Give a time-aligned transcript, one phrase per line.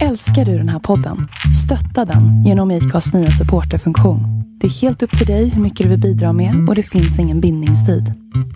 [0.00, 1.28] Älskar du den här podden?
[1.64, 4.20] Stötta den genom IKAs nya supporterfunktion.
[4.60, 7.18] Det är helt upp till dig hur mycket du vill bidra med och det finns
[7.18, 8.04] ingen bindningstid.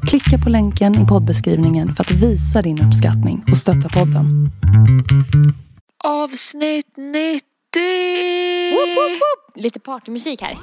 [0.08, 4.50] Klicka på länken i poddbeskrivningen för att visa din uppskattning och stötta podden.
[6.04, 7.40] Avsnitt 90!
[8.72, 9.62] Woop, woop, woop.
[9.64, 10.56] Lite partymusik här.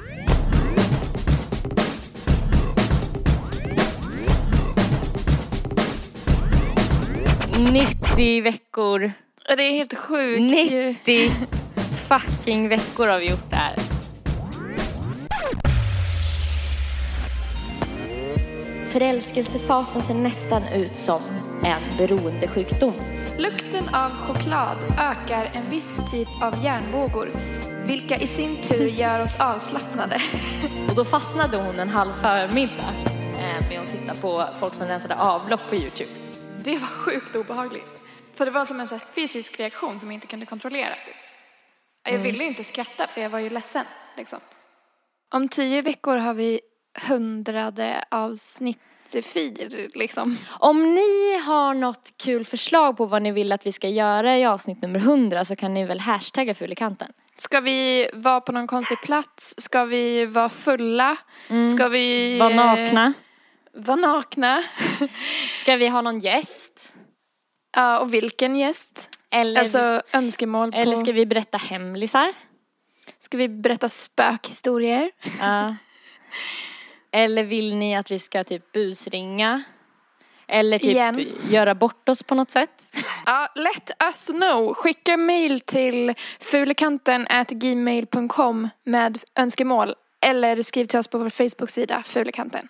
[7.52, 9.23] ”90 veckor.
[9.48, 10.52] Det är helt sjukt.
[10.52, 10.88] ju.
[10.88, 11.30] 90
[12.08, 13.76] fucking veckor har vi gjort det här.
[18.88, 21.22] Förälskelsefasen ser nästan ut som
[21.64, 22.94] en beroendesjukdom.
[23.38, 27.30] Lukten av choklad ökar en viss typ av hjärnvågor,
[27.86, 30.22] vilka i sin tur gör oss avslappnade.
[30.88, 32.94] Och då fastnade hon en halv förmiddag
[33.38, 36.10] eh, med att titta på folk som rensade avlopp på Youtube.
[36.64, 37.93] Det var sjukt obehagligt.
[38.34, 40.94] För det var som en så fysisk reaktion som jag inte kunde kontrollera.
[41.06, 41.16] typ.
[42.08, 43.84] Jag ville ju inte skratta för jag var ju ledsen.
[44.16, 44.38] Liksom.
[45.32, 46.60] Om tio veckor har vi
[47.08, 48.78] hundrade avsnitt
[49.22, 50.38] fir, liksom.
[50.58, 54.44] Om ni har något kul förslag på vad ni vill att vi ska göra i
[54.44, 57.12] avsnitt nummer 100 så kan ni väl hashtagga Fulikanten.
[57.36, 59.54] Ska vi vara på någon konstig plats?
[59.58, 61.16] Ska vi vara fulla?
[61.74, 62.38] Ska vi...
[62.38, 63.12] Var eh, nakna.
[63.74, 64.64] Vara nakna?
[65.60, 66.93] Ska vi ha någon gäst?
[67.74, 69.10] Ja, och vilken gäst?
[69.30, 70.78] Eller, Alltså önskemål på...
[70.78, 72.32] eller ska vi berätta hemlisar?
[73.18, 75.10] Ska vi berätta spökhistorier?
[75.40, 75.76] Ja.
[77.10, 79.62] Eller vill ni att vi ska typ busringa?
[80.46, 81.26] Eller typ Igen.
[81.48, 82.70] göra bort oss på något sätt?
[83.26, 84.74] Ja, let us know.
[84.74, 89.94] Skicka mail till fulekanten gmail.com med önskemål.
[90.20, 92.68] Eller skriv till oss på vår Facebook-sida, Fulekanten.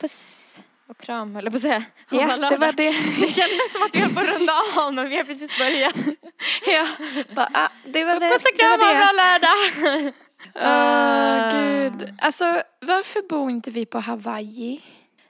[0.00, 0.44] Puss
[0.88, 1.84] och kram höll jag på att säga.
[2.10, 2.90] Ja, det var det.
[3.20, 5.94] Det kändes som att vi höll på att runda av men vi har precis börjat.
[6.66, 6.86] Ja,
[7.34, 8.30] bara, ah, det var det.
[8.30, 10.12] Puss och kram, ha en bra lördag!
[10.54, 12.14] Åh, gud.
[12.18, 12.44] Alltså,
[12.80, 14.80] varför bor inte vi på Hawaii?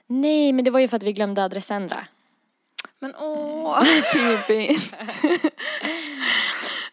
[0.07, 2.07] Nej, men det var ju för att vi glömde adressändra.
[2.99, 4.97] Men åh, typiskt.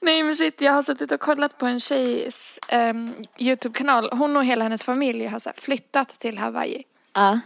[0.01, 4.11] Nej men shit, jag har suttit och kollat på en tjejs ehm, YouTube-kanal.
[4.13, 6.83] Hon och hela hennes familj har så flyttat till Hawaii.
[7.13, 7.41] Ja.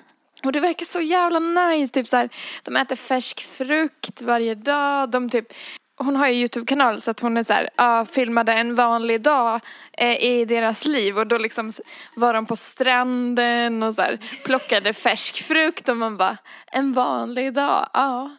[0.45, 2.29] Och det verkar så jävla nice, typ så här,
[2.63, 5.53] de äter färsk frukt varje dag, de typ
[5.99, 9.61] hon har ju YouTube-kanal så att hon är så här, ja, filmade en vanlig dag
[9.93, 11.71] eh, i deras liv och då liksom
[12.17, 16.37] var de på stranden och så här, plockade färsk frukt och man bara,
[16.73, 18.31] en vanlig dag, ja.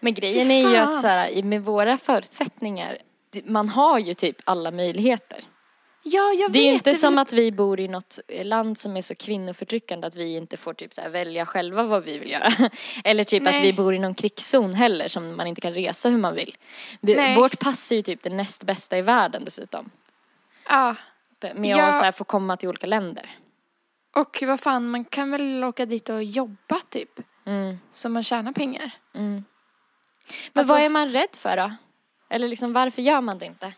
[0.00, 2.98] Men grejen är ju att så här, med våra förutsättningar,
[3.44, 5.38] man har ju typ alla möjligheter.
[6.04, 6.86] Ja, jag Det är vet.
[6.86, 10.56] inte som att vi bor i något land som är så kvinnoförtryckande att vi inte
[10.56, 12.48] får typ så välja själva vad vi vill göra.
[13.04, 13.62] Eller typ att Nej.
[13.62, 16.56] vi bor i någon krigszon heller som man inte kan resa hur man vill.
[17.00, 19.90] Vi, vårt pass är ju typ det näst bästa i världen dessutom.
[20.68, 20.96] Ja,
[21.54, 21.82] Med Ja.
[21.82, 23.30] att så här få komma till olika länder.
[24.14, 27.10] och vad fan, man kan väl åka dit och jobba typ.
[27.46, 27.78] Mm.
[27.90, 28.90] Så man tjänar pengar.
[29.12, 29.44] Men
[30.54, 31.72] Alltså- vad är man rädd för då?
[32.30, 33.72] Eller liksom varför gör man det inte?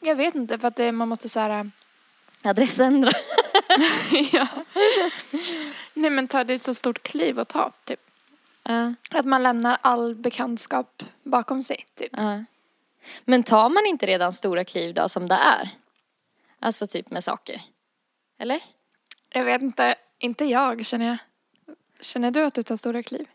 [0.00, 1.70] Jag vet inte, för att det, man måste så här...
[2.42, 3.10] Adressändra.
[4.32, 4.48] ja.
[5.94, 8.00] Nej men ta, det är ett så stort kliv att ta, typ.
[8.62, 12.10] Ja, Att man lämnar all bekantskap bakom sig, typ.
[12.16, 12.44] ja.
[13.24, 15.70] Men tar man inte redan stora kliv då som det är?
[16.58, 17.62] Alltså typ med saker.
[18.38, 18.60] Eller?
[19.30, 21.18] Jag vet inte, inte jag känner jag.
[22.00, 23.26] Känner du att du tar stora kliv?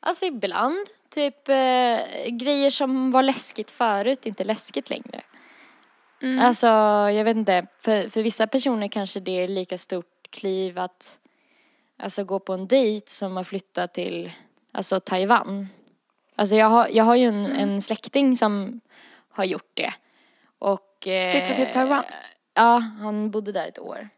[0.00, 0.86] Alltså ibland.
[1.08, 5.22] Typ eh, grejer som var läskigt förut, inte läskigt längre.
[6.40, 6.66] Alltså
[7.10, 11.18] jag vet inte, för, för vissa personer kanske det är lika stort kliv att
[11.98, 14.32] alltså, gå på en dejt som att flytta till
[14.72, 15.68] alltså, Taiwan.
[16.34, 18.80] Alltså jag har, jag har ju en, en släkting som
[19.28, 19.94] har gjort det.
[20.58, 22.04] Och, eh, Flytta till Taiwan?
[22.54, 24.08] Ja, han bodde där ett år.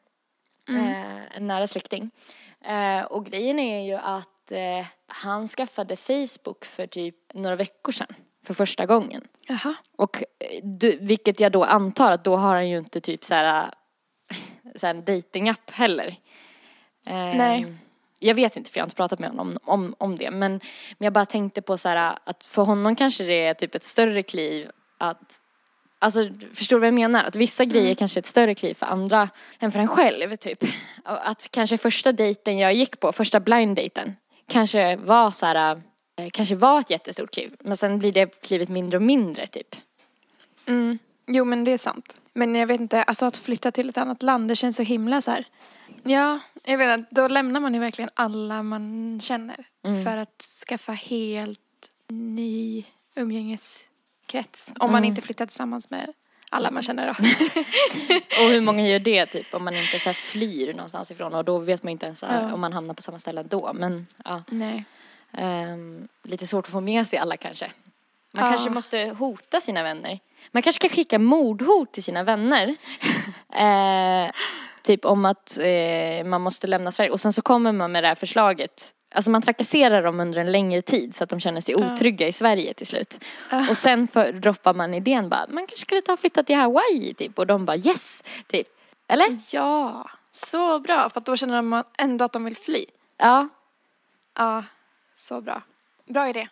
[0.68, 2.10] Eh, en nära släkting.
[2.60, 8.14] Eh, och grejen är ju att eh, han skaffade Facebook för typ några veckor sedan.
[8.46, 9.22] För första gången.
[9.46, 9.74] Jaha.
[9.96, 13.34] Och eh, du, vilket jag då antar att då har han ju inte typ så
[13.34, 13.70] här,
[14.76, 16.06] så här en datingapp heller.
[17.06, 17.74] Eh, Nej.
[18.18, 20.30] Jag vet inte för jag har inte pratat med honom om, om, om det.
[20.30, 20.52] Men,
[20.98, 23.84] men jag bara tänkte på så här att för honom kanske det är typ ett
[23.84, 25.38] större kliv att
[25.98, 27.24] Alltså förstår du vad jag menar?
[27.24, 29.28] Att vissa grejer kanske är ett större kliv för andra
[29.58, 30.64] än för en själv typ.
[31.04, 34.16] Att kanske första dejten jag gick på, första blind dejten
[34.48, 35.78] kanske var så här, eh,
[36.30, 37.56] kanske var ett jättestort kliv.
[37.60, 39.76] Men sen blir det klivet mindre och mindre typ.
[40.66, 40.98] Mm.
[41.26, 42.20] Jo men det är sant.
[42.32, 45.20] Men jag vet inte, alltså att flytta till ett annat land, det känns så himla
[45.20, 45.44] så här.
[46.02, 49.56] Ja, jag vet inte, då lämnar man ju verkligen alla man känner.
[50.04, 51.60] För att skaffa helt
[52.08, 52.84] ny
[53.14, 54.72] umgängeskrets.
[54.78, 56.12] Om man inte flyttar tillsammans med
[56.50, 57.12] alla man känner då.
[58.44, 61.58] Och hur många gör det typ om man inte så flyr någonstans ifrån och då
[61.58, 62.52] vet man inte ens Ja.
[62.54, 63.72] om man hamnar på samma ställe då.
[63.74, 64.84] Men ja, Nej.
[65.32, 67.72] Ehm, lite svårt att få med sig alla kanske.
[68.34, 68.50] Man Ja.
[68.50, 70.18] kanske måste hota sina vänner.
[70.52, 72.76] Man kanske ska skicka mordhot till sina vänner.
[73.54, 74.32] eh,
[74.82, 78.08] typ om att eh, man måste lämna Sverige och sen så kommer man med det
[78.08, 78.94] här förslaget.
[79.14, 82.32] Alltså man trakasserar dem under en längre tid så att de känner sig otrygga i
[82.32, 83.24] Sverige till slut.
[83.70, 87.14] Och sen för, droppar man idén bara, man kanske skulle ta och flytta till Hawaii
[87.14, 88.66] typ och de bara yes, typ.
[89.08, 89.36] Eller?
[89.52, 91.10] Ja, så bra.
[91.10, 92.84] För då känner man ändå att de vill fly.
[93.18, 93.48] Ja.
[94.38, 94.64] Ja,
[95.22, 95.62] så bra.
[96.06, 96.48] Bra idé.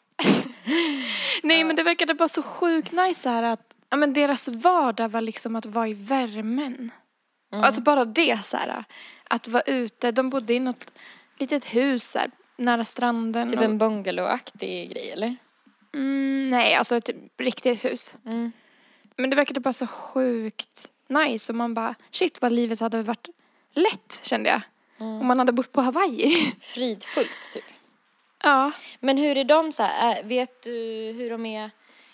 [1.43, 5.21] Nej men det verkade bara så sjukt nice här att ja, men deras vardag var
[5.21, 6.91] liksom att vara i värmen.
[7.53, 8.85] Alltså bara det så här.
[9.25, 10.13] Att vara ute.
[10.13, 10.93] De bodde i något
[11.39, 13.49] litet hus här, nära stranden.
[13.51, 15.37] Typ och, en bungalow-aktig grej eller?
[15.95, 18.15] mm, nej, alltså ett riktigt hus.
[18.27, 18.53] Mm.
[19.17, 23.29] Men det verkade bara så sjukt nice och man bara shit vad livet hade varit
[23.75, 24.61] lätt kände jag.
[24.99, 26.53] Om man hade bott på Hawaii.
[26.61, 27.65] Fridfullt typ.
[28.43, 28.73] Ja.
[29.01, 30.73] Men hur är de så här, vet du
[31.19, 31.71] hur de är,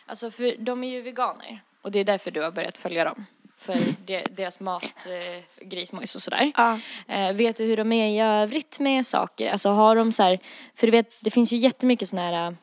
[0.07, 3.27] alltså för de är ju veganer och det är därför du har börjat följa dem.
[3.59, 6.53] För de, deras mat, eh, grismojs och sådär.
[6.57, 6.79] Ja.
[7.09, 9.51] Eh, vet du hur de är i övrigt med saker?
[9.51, 10.39] Alltså har de så här,
[10.75, 12.57] för du vet det finns ju jättemycket sådana här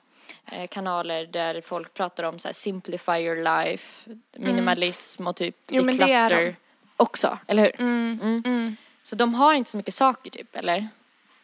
[0.52, 5.84] eh, kanaler där folk pratar om så här simplify your life, minimalism och typ Jo,
[5.84, 6.56] men det är de.
[6.98, 7.82] också, eller hur?
[7.82, 8.20] Mm.
[8.22, 8.44] Mm.
[8.46, 8.76] Mm.
[9.04, 10.88] Så de har inte så mycket saker typ, eller?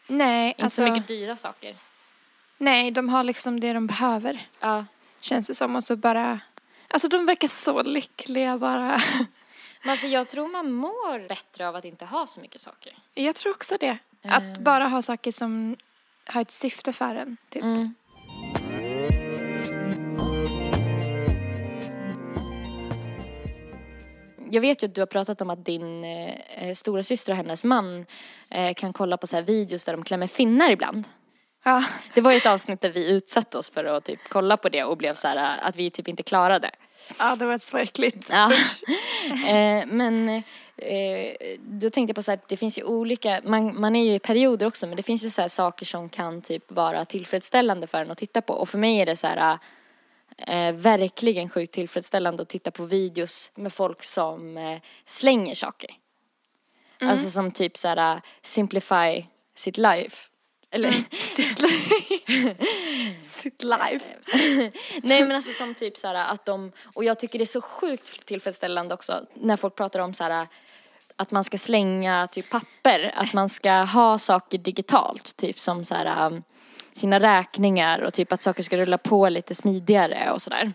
[0.06, 0.86] Nej, Inte alltså.
[0.86, 1.76] så mycket dyra saker.
[2.62, 4.48] Nej, de har liksom det de behöver.
[4.60, 4.84] Ja.
[5.20, 5.76] Känns det som.
[5.76, 6.40] Och så bara...
[6.88, 9.00] Alltså de verkar så lyckliga bara.
[9.82, 12.98] Men alltså jag tror man mår bättre av att inte ha så mycket saker.
[13.14, 13.98] Jag tror också det.
[14.22, 15.76] Att bara ha saker som
[16.26, 17.36] har ett syfte för en.
[17.48, 17.62] Typ.
[17.62, 17.94] Mm.
[24.50, 27.64] Jag vet ju att du har pratat om att din eh, stora syster och hennes
[27.64, 28.06] man
[28.50, 31.08] eh, kan kolla på så här videos där de klämmer finnar ibland.
[31.64, 31.84] Ja.
[32.14, 34.84] Det var ju ett avsnitt där vi utsatte oss för att typ kolla på det
[34.84, 36.70] och blev så här eh, att vi typ inte klarade.
[37.18, 38.28] ja, det var så äckligt.
[38.30, 38.52] Ja.
[39.48, 40.28] eh, men
[40.76, 44.04] eh, då tänkte jag på så här, att det finns ju olika, man, man är
[44.04, 47.04] ju i perioder också men det finns ju så här saker som kan typ vara
[47.04, 49.58] tillfredsställande för en att titta på och för mig är det så här
[50.36, 55.90] eh, verkligen sjukt tillfredsställande att titta på videos med folk som eh, slänger saker.
[57.02, 59.24] Alltså som typ så här simplify
[59.54, 60.29] sitt life.
[60.70, 60.90] Eller
[63.26, 64.04] Sitt life.
[65.02, 67.60] Nej men alltså som typ så här att de, och jag tycker det är så
[67.60, 70.46] sjukt tillfredsställande också när folk pratar om så här
[71.16, 75.94] att man ska slänga typ papper, att man ska ha saker digitalt, typ som så
[75.94, 76.42] här um,
[76.92, 80.72] sina räkningar och typ att saker ska rulla på lite smidigare och sådär.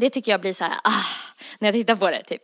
[0.00, 1.04] Det tycker jag blir så här, ah,
[1.58, 2.42] när jag tittar på det typ.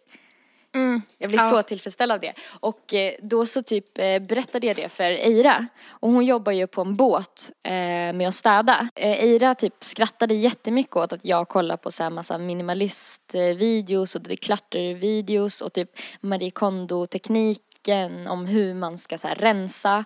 [0.74, 1.02] Mm.
[1.18, 1.50] Jag blir Ja.
[1.50, 2.32] så tillfredsställd av det.
[2.60, 5.66] Och eh, då så typ eh, berättade jag det för Eira.
[5.88, 7.72] Och hon jobbar ju på en båt eh,
[8.12, 8.88] med att städa.
[8.94, 14.20] Eh, Eira typ skrattade jättemycket åt att jag kollar på så här massa minimalistvideos och
[14.22, 20.04] declutter-videos och typ Marie Kondo-tekniken om hur man ska så här rensa.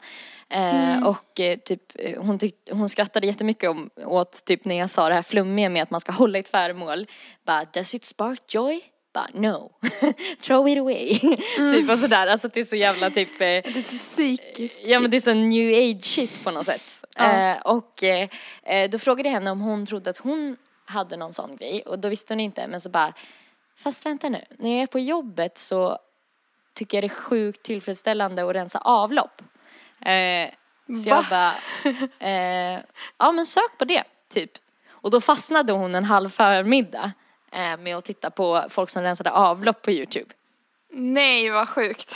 [0.49, 1.82] Eh, Och eh, typ
[2.19, 5.82] hon, tyck, hon skrattade jättemycket om, åt typ när jag sa det här flummiga med
[5.82, 7.06] att man ska hålla ett föremål.
[7.47, 8.81] Bara, does it spark joy?
[9.12, 9.73] Bara, no.
[10.43, 11.19] Throw it away.
[11.57, 12.26] typ och sådär.
[12.26, 14.81] Alltså det är så jävla typ eh, Det är så psykiskt.
[14.85, 17.04] Ja men det är så new age shit på något sätt.
[17.16, 17.33] Ja.
[17.33, 18.28] Eh, och eh,
[18.62, 21.99] eh, då frågade jag henne om hon trodde att hon hade någon sån grej och
[21.99, 23.12] då visste hon inte men så bara
[23.76, 25.99] Fast vänta nu, när jag är på jobbet så
[26.75, 29.42] tycker jag det är sjukt tillfredsställande att rensa avlopp.
[30.00, 30.50] Eh,
[31.02, 31.26] så jag Va?
[31.31, 31.54] bara,
[32.31, 32.81] eh,
[33.19, 34.50] ja men sök på det, typ.
[34.90, 37.12] Och då fastnade hon en halv förmiddag
[37.78, 40.30] med att titta på folk som rensade avlopp på YouTube.
[40.90, 42.14] Nej, vad sjukt.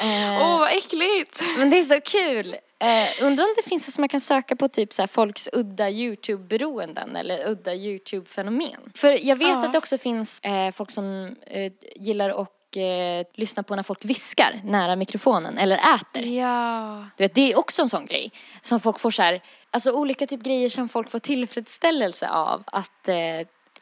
[0.00, 1.40] Eh, Åh, vad äckligt.
[1.58, 2.56] Men det är så kul.
[2.78, 5.48] Eh, undrar om det finns något som man kan söka på typ så här folks
[5.52, 8.92] udda YouTube-beroenden eller udda YouTube-fenomen.
[8.94, 9.66] För jag vet Ja.
[9.66, 14.04] att det också finns eh, folk som eh, gillar att eh, lyssna på när folk
[14.04, 16.22] viskar nära mikrofonen eller äter.
[16.22, 17.04] Ja.
[17.16, 20.26] Du vet, det är också en sån grej som folk får så här, alltså olika
[20.26, 23.16] typ grejer som folk får tillfredsställelse av att eh,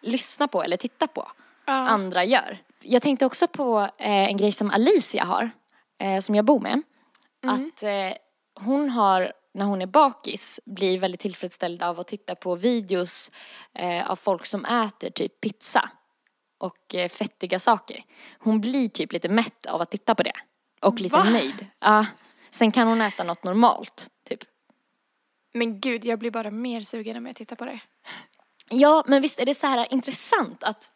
[0.01, 1.31] lyssna på eller titta på
[1.67, 1.73] Ja.
[1.73, 2.59] andra gör.
[2.83, 5.51] Jag tänkte också på eh, en grej som Alicia har,
[6.01, 6.83] eh, som jag bor med.
[7.47, 8.13] Att eh,
[8.61, 13.31] hon har, när hon är bakis, blir väldigt tillfredsställd av att titta på videos
[13.75, 15.91] eh, av folk som äter typ pizza
[16.59, 18.05] och eh, fettiga saker.
[18.39, 20.33] Hon blir typ lite mätt av att titta på det.
[20.83, 21.25] Och lite Va?
[21.25, 21.67] nöjd.
[21.81, 22.07] Ja.
[22.51, 24.41] Sen kan hon äta något normalt, typ.
[25.55, 27.81] Men gud, jag blir bara mer sugen när jag tittar på det.
[28.71, 30.91] Ja, men visst är det så här intressant att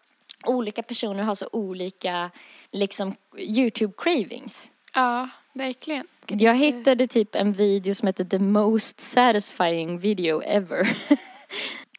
[0.47, 2.31] olika personer har så olika
[2.71, 4.69] liksom YouTube cravings.
[4.95, 6.07] Ja, verkligen.
[6.27, 10.97] Jag hittade typ en video som heter The most satisfying video ever.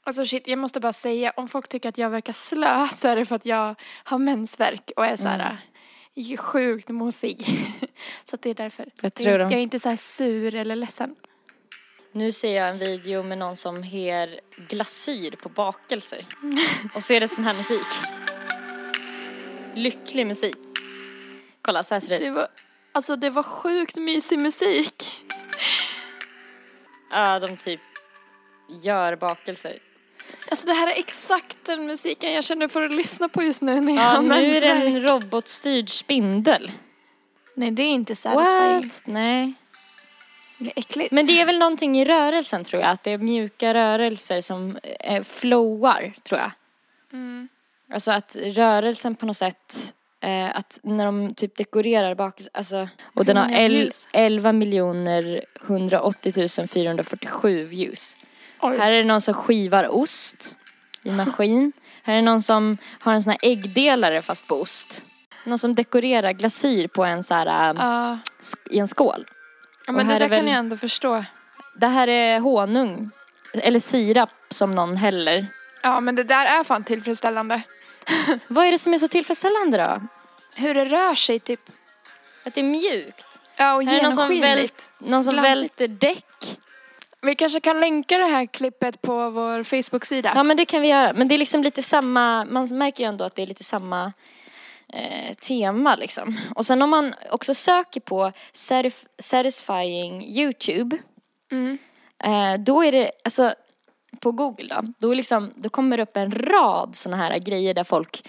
[0.05, 3.15] Alltså shit, jag måste bara säga, om folk tycker att jag verkar slö så är
[3.15, 5.57] det för att jag har mensvärk och är så här
[6.15, 6.37] mm.
[6.37, 7.45] sjukt mosig.
[8.29, 8.89] så att det är därför.
[9.01, 11.15] Jag, tror jag, jag är inte så här sur eller ledsen.
[12.15, 14.39] Nu ser jag en video med någon som her
[14.69, 16.25] glasyr på bakelser.
[16.95, 17.87] Och så är det sån här musik.
[19.75, 20.57] Lycklig musik.
[21.61, 22.21] Kolla, så här ser det ut.
[22.21, 22.47] Det var,
[22.91, 25.25] alltså det var sjukt mysig musik.
[27.11, 27.81] Ja, de typ
[28.83, 29.79] gör bakelser.
[30.49, 33.81] Alltså det här är exakt den musiken jag känner för att lyssna på just nu
[33.81, 36.71] när jag Ja, nu är det en robotstyrd spindel.
[37.55, 38.81] Nej, det är inte satisfying.
[38.81, 39.01] What?
[39.05, 39.53] Nej.
[40.63, 41.11] Det äckligt.
[41.11, 44.77] Men det är väl någonting i rörelsen tror jag, att det är mjuka rörelser som
[44.99, 46.51] eh, flowar, tror jag.
[47.13, 47.47] Mm.
[47.93, 53.25] Alltså att rörelsen på något sätt, eh, att när de typ dekorerar bak, alltså, och
[53.25, 54.07] den har el, views?
[54.13, 58.17] 11 miljoner 180 447 views.
[58.61, 58.77] Oj.
[58.77, 60.57] Här är det någon som skivar ost
[61.03, 61.71] i maskin.
[62.03, 65.03] Här är någon som har en sån här äggdelare fast på ost.
[65.45, 67.47] Någon som dekorerar glasyr på en så här,
[68.41, 69.23] sk- i en skål.
[69.87, 71.25] Ja, men det där är väl- kan jag ändå förstå.
[71.75, 73.09] Det här är honung.
[73.53, 75.45] Eller sirap som någon häller.
[75.83, 77.61] Ja, men det där är fan tillfredsställande.
[78.47, 80.01] Vad är det som är så tillfredsställande då?
[80.61, 81.59] Hur det rör sig typ.
[82.45, 83.25] Att det är mjukt.
[83.55, 84.59] Ja, och Här är någon som, genomskinligt.
[84.59, 85.79] vält, någon som Glansigt.
[85.81, 86.59] välter däck.
[87.21, 90.31] Vi kanske kan länka det här klippet på vår Facebook-sida.
[90.35, 91.13] Ja men det kan vi göra.
[91.13, 94.13] Men det är liksom lite samma, man märker ju ändå att det är lite samma
[94.93, 96.39] eh, tema liksom.
[96.55, 100.97] Och sen om man också söker på satisf- satisfying YouTube.
[101.51, 101.77] Mm.
[102.23, 103.53] Eh, då är det, alltså
[104.19, 107.83] på Google då, då, liksom, då kommer det upp en rad sådana här grejer där
[107.83, 108.27] folk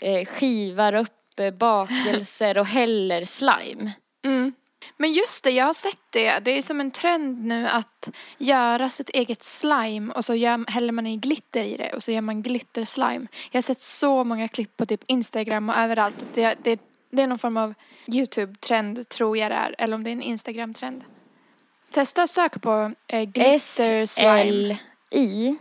[0.00, 3.92] eh, skivar upp eh, bakelser och häller slime.
[4.24, 4.52] Mm.
[4.96, 6.38] Men just det, jag har sett det.
[6.38, 10.92] Det är som en trend nu att göra sitt eget slime och så gör, häller
[10.92, 13.26] man i glitter i det och så gör man glitterslime.
[13.50, 16.26] Jag har sett så många klipp på typ Instagram och överallt.
[16.34, 17.74] Det, det, det är någon form av
[18.06, 19.74] YouTube-trend tror jag det är.
[19.78, 21.04] Eller om det är en Instagram-trend.
[21.90, 24.78] Testa sök på eh, glitter slime.
[25.10, 25.58] SLI.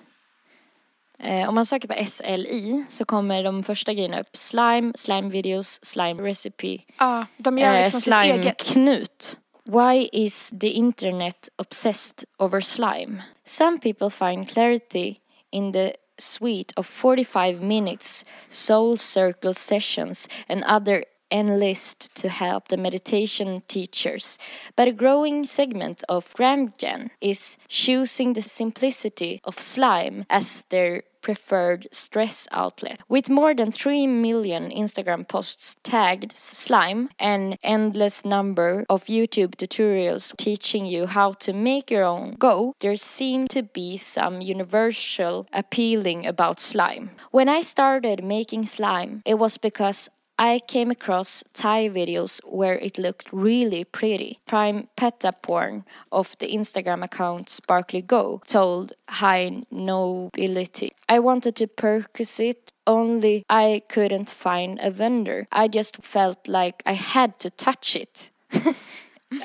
[1.19, 4.35] Eh, om man söker på SLI så kommer de första grejerna upp.
[4.37, 8.57] Slime, slime videos, slime recipe, Ja, de gör eh, liksom sitt slime eget.
[8.57, 9.39] knut.
[9.63, 13.23] Why is the internet obsessed over slime?
[13.45, 15.15] Some people find clarity
[15.51, 21.03] in the suite of 45 minutes soul circle sessions and other
[21.35, 24.37] enlist to help the meditation teachers.
[24.75, 31.87] But a growing segment of Gramgen is choosing the simplicity of slime as their preferred
[31.91, 32.99] stress outlet.
[33.09, 40.37] With more than 3 million Instagram posts tagged slime and endless number of YouTube tutorials
[40.37, 46.27] teaching you how to make your own go, there seemed to be some universal appealing
[46.27, 47.09] about slime.
[47.31, 52.97] When I started making slime, it was because I came across Thai videos where it
[52.97, 54.39] looked really pretty.
[54.45, 60.91] Prime Peta Porn of the Instagram account Sparkly Go told High Nobility.
[61.07, 65.47] I wanted to purchase it, only I couldn't find a vendor.
[65.51, 68.29] I just felt like I had to touch it.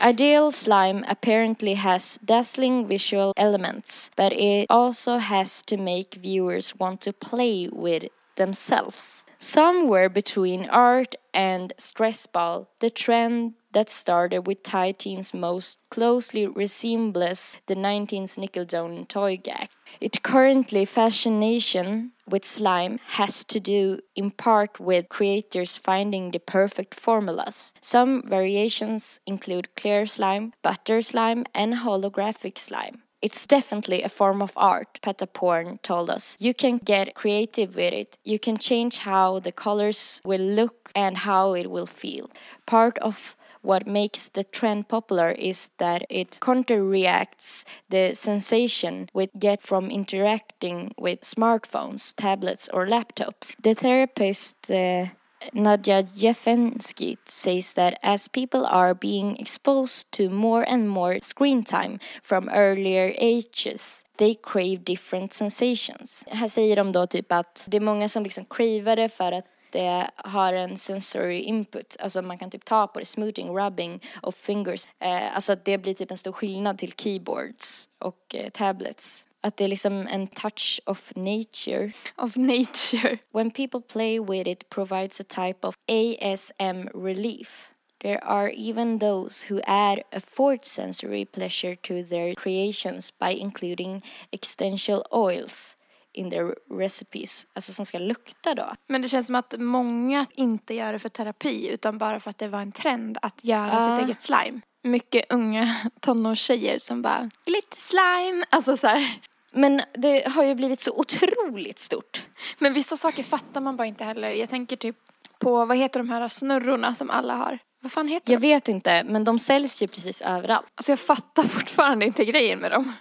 [0.03, 7.01] Ideal Slime apparently has dazzling visual elements, but it also has to make viewers want
[7.03, 8.05] to play with
[8.41, 9.27] themselves.
[9.39, 16.47] Somewhere between art and stress ball, the trend that started with Thai teens most closely
[16.47, 19.69] resembles the 19th Nickelodeon toy gag.
[20.01, 26.95] It currently fascination with slime has to do in part with creators finding the perfect
[26.95, 27.73] formulas.
[27.81, 33.03] Some variations include clear slime, butter slime, and holographic slime.
[33.23, 36.37] It's definitely a form of art, Petaporn told us.
[36.41, 38.19] You can get creative with it.
[38.25, 42.31] You can change how the colors will look and how it will feel.
[42.65, 49.61] Part of what makes the trend popular is that it counterreacts the sensation we get
[49.63, 53.55] from interacting with smartphones, tablets, or laptops.
[53.63, 55.07] The therapist uh,
[55.53, 61.99] Nadja Jefensky says that as people are being exposed to more and more screen time
[62.23, 66.25] from earlier ages, they crave different sensations.
[66.29, 69.45] Här säger de då typ att det är många som liksom cravar det för att
[69.73, 74.35] det har en sensory input, alltså man kan typ ta på det, smoothing, rubbing och
[74.35, 74.89] fingers.
[74.99, 79.25] Eh, alltså att det blir typ en stor skillnad till keyboards och eh, tablets.
[79.43, 81.93] Att det är liksom en touch of nature.
[82.17, 83.19] Of nature.
[83.33, 87.67] When people play with it provides a type of ASM relief.
[88.03, 94.03] There are even those who add a fourth sensory pleasure to their creations by including
[94.33, 95.77] essential oils
[96.13, 97.47] in their recipes.
[97.53, 98.75] Alltså som ska lukta då.
[98.89, 102.39] Men det känns som att många inte gör det för terapi utan bara för att
[102.39, 103.97] det var en trend att göra Ja.
[103.99, 104.61] sitt eget slime.
[104.83, 108.45] Mycket unga tonårstjejer som bara glitter slime.
[108.51, 109.15] Alltså så här.
[109.53, 112.27] Men det har ju blivit så otroligt stort.
[112.59, 114.31] Men vissa saker fattar man bara inte heller.
[114.31, 114.97] Jag tänker typ
[115.39, 117.59] på, vad heter de här snurrorna som alla har?
[117.83, 118.49] Vad fan heter Jag de?
[118.49, 120.67] vet inte, men de säljs ju precis överallt.
[120.75, 122.93] Alltså jag fattar fortfarande inte grejen med dem.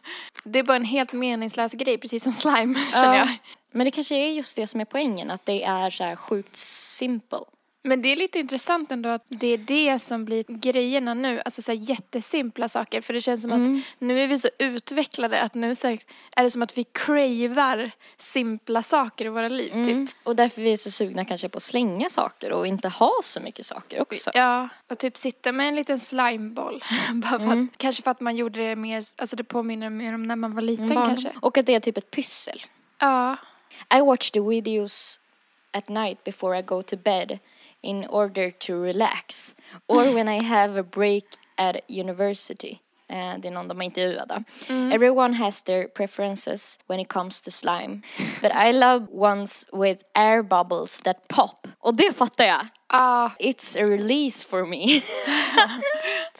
[0.44, 3.30] Det är bara en helt meningslös grej, precis som slime, känner jag.
[3.72, 6.56] Men det kanske är just det som är poängen, att det är så här sjukt
[6.56, 7.40] simple.
[7.84, 11.42] Men det är lite intressant ändå att det är det som blir grejerna nu.
[11.46, 13.02] Alltså så här jättesimpla saker.
[13.02, 13.76] För det känns som Mm.
[13.78, 16.00] att nu är vi så utvecklade att nu så här,
[16.36, 19.74] är det som att vi cravar simpla saker i våra liv.
[19.74, 20.08] Mm.
[20.08, 20.18] Typ.
[20.24, 23.40] Och därför vi är så sugna kanske på att slänga saker och inte ha så
[23.40, 24.32] mycket saker också.
[24.34, 26.84] Ja, och typ sitta med en liten slimeboll.
[27.14, 27.70] Bara för Mm.
[27.74, 30.56] att, kanske för att man gjorde det mer, alltså det påminner mer om när man
[30.56, 31.32] var liten kanske.
[31.42, 32.62] Och att det är typ ett pyssel.
[33.00, 33.38] Ja.
[33.98, 35.20] I watch the videos
[35.72, 37.40] at night before I go to bed
[37.82, 39.56] in order to relax.
[39.88, 41.24] Or when I have a break
[41.56, 42.80] at university.
[43.10, 44.44] Eh, det är någon de har intervjuat då.
[44.74, 48.02] Everyone has their preferences when it comes to slime.
[48.42, 51.68] But I love ones with air bubbles that pop.
[51.80, 52.68] Och det fattar jag.
[52.90, 55.02] Ja, It's a release for me.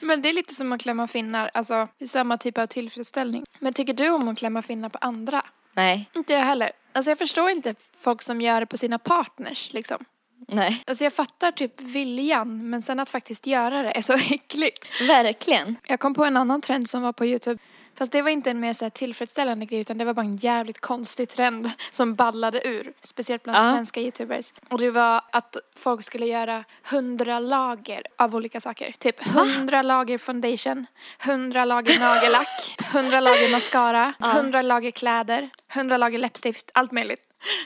[0.00, 1.50] men det är lite som att klämma finnar.
[1.54, 3.44] Alltså, det är samma typ av tillfredsställning.
[3.58, 5.42] Men tycker du om att klämma finnar på andra?
[5.72, 6.72] Nej, Inte jag heller.
[6.92, 10.04] Alltså jag förstår inte folk som gör det på sina partners liksom.
[10.52, 10.82] Nej.
[10.86, 14.86] Alltså jag fattar typ viljan men sen att faktiskt göra det är så äckligt.
[15.08, 15.76] Verkligen.
[15.86, 17.58] Jag kom på en annan trend som var på Youtube.
[17.98, 20.80] Fast det var inte en mer så tillfredsställande grej utan det var bara en jävligt
[20.80, 22.92] konstig trend som ballade ur.
[23.02, 23.68] Speciellt bland Ja.
[23.76, 24.52] svenska youtubers.
[24.68, 28.94] Och det var att folk skulle göra hundra lager av olika saker.
[28.98, 30.86] Typ hundra lager foundation,
[31.24, 37.20] hundra lager nagellack, hundra lager mascara, hundra lager kläder, hundra lager läppstift, allt möjligt.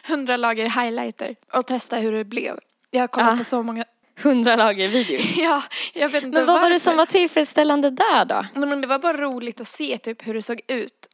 [0.09, 2.59] Hundra lager highlighter och testa hur det blev.
[2.95, 3.37] Jag har kollat Ja.
[3.37, 3.85] på så många,
[4.23, 5.19] Hundra lager video.
[5.37, 5.63] ja,
[5.95, 6.79] jag vet inte Men vad var det varför.
[6.85, 8.47] som var tillfredsställande där då?
[8.55, 11.09] Nej, men det var bara roligt att se typ hur det såg ut.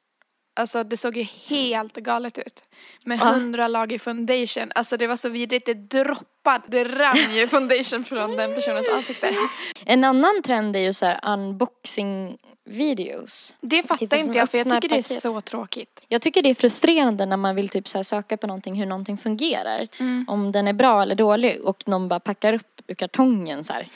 [0.61, 2.63] Alltså det såg ju helt galet ut.
[3.05, 4.73] Med hundra lager foundation.
[4.75, 5.67] Alltså det var så vidrigt.
[5.67, 9.35] Det droppade, det rann ju foundation från den personens ansikte.
[9.87, 13.55] En annan trend är ju så här unboxing videos.
[13.61, 15.23] Det fattar Typ inte jag för jag tycker det är paket.
[15.23, 16.03] så tråkigt.
[16.09, 19.19] Jag tycker det är frustrerande när man vill typ så söka på någonting, hur någonting
[19.19, 19.87] fungerar.
[19.99, 20.25] Mm.
[20.29, 23.89] Om den är bra eller dålig och någon bara packar upp ur kartongen så här.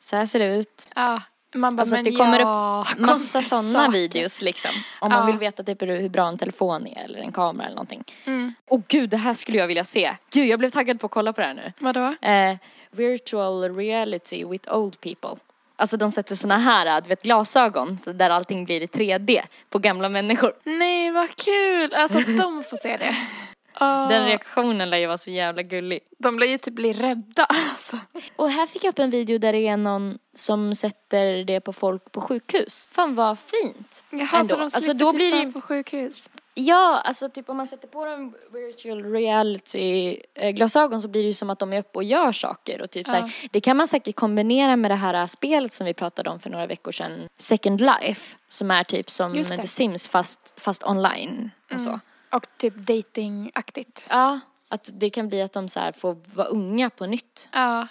[0.00, 0.88] Så här ser det ut.
[0.94, 1.22] Ja,
[1.54, 4.70] man bara Alltså men det kommer ja, upp massa sådana videos liksom.
[5.00, 5.26] Om man Ja.
[5.26, 8.04] vill veta typ hur bra en telefon är eller en kamera eller någonting.
[8.24, 8.54] Mm.
[8.68, 10.16] Åh gud, det här skulle jag vilja se.
[10.30, 11.72] Gud, jag blev taggad på att kolla på det här nu.
[11.78, 12.14] Vadå?
[12.22, 12.56] Eh,
[12.90, 15.36] virtual reality with old people.
[15.76, 20.08] Alltså de sätter såna här, du vet glasögon där allting blir i 3D på gamla
[20.08, 20.52] människor.
[20.64, 21.94] Nej vad kul!
[21.94, 23.14] Alltså att de får se det.
[23.72, 26.00] Ah, Den reaktionen lär ju vara så jävla gullig.
[26.18, 27.44] de lär ju typ bli rädda.
[27.70, 27.96] Alltså.
[28.36, 31.72] Och här fick jag upp en video där det är någon som sätter det på
[31.72, 32.88] folk på sjukhus.
[32.92, 34.02] Fan vad fint.
[34.10, 34.44] Jaha, Ändå.
[34.48, 36.30] så de Alltså, slipper då blir det- på sjukhus?
[36.54, 40.66] Ja, alltså typ om man sätter på dem virtual reality eh,
[41.00, 43.14] så blir det ju som att de är uppe och gör saker och typ så
[43.14, 46.40] här, det kan man säkert kombinera med det här eh, spelet som vi pratade om
[46.40, 49.34] för några veckor sedan, Second Life, som är typ som.
[49.34, 52.00] The Sims fast, fast online och så.
[52.32, 54.06] Och typ datingaktigt.
[54.10, 57.48] Ja, att det kan bli att de så här får vara unga på nytt.
[57.52, 57.86] Ja.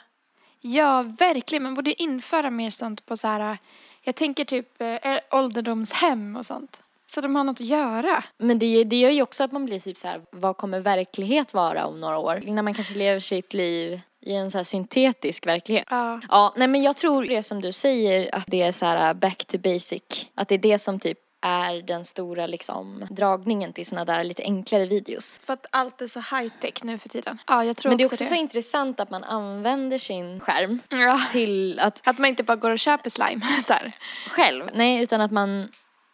[0.62, 1.64] Ja, verkligen.
[1.64, 3.58] Man borde införa mer sånt på så här,
[4.02, 6.82] jag tänker typ eh, ålderdomshem och sånt.
[7.08, 8.24] Så att de har något att göra.
[8.38, 11.54] Men det, det gör ju också att man blir typ så här, vad kommer verklighet
[11.54, 12.42] vara om några år?
[12.46, 15.88] När man kanske lever sitt liv i en så här syntetisk verklighet.
[15.90, 16.20] Ja.
[16.30, 19.46] Ja, nej men jag tror det som du säger att det är så här back
[19.46, 20.02] to basic.
[20.36, 24.44] Att det är det som typ är den stora liksom dragningen till såna där lite
[24.44, 25.40] enklare videos.
[25.46, 27.38] För att allt är så high tech nu för tiden.
[27.48, 28.30] Ja, jag tror Men det är också också det.
[28.30, 31.22] så intressant att man använder sin skärm Ja.
[31.32, 33.92] till att Att man inte bara går och köper slime så här.
[34.30, 35.70] själv, nej utan att man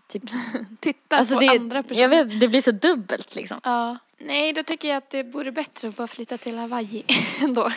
[0.07, 0.23] typ,
[0.79, 2.01] Titta alltså på det, andra personer.
[2.01, 3.59] jag vet, det blir så dubbelt liksom.
[3.63, 3.97] Ja.
[4.17, 7.03] Nej, då tycker jag att det vore bättre att bara flytta till Hawaii
[7.43, 7.69] ändå.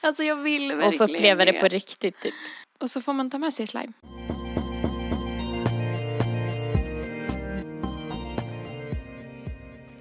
[0.00, 2.34] alltså jag vill verkligen Och få uppleva det på riktigt typ.
[2.80, 3.92] Och så får man ta med sig slime.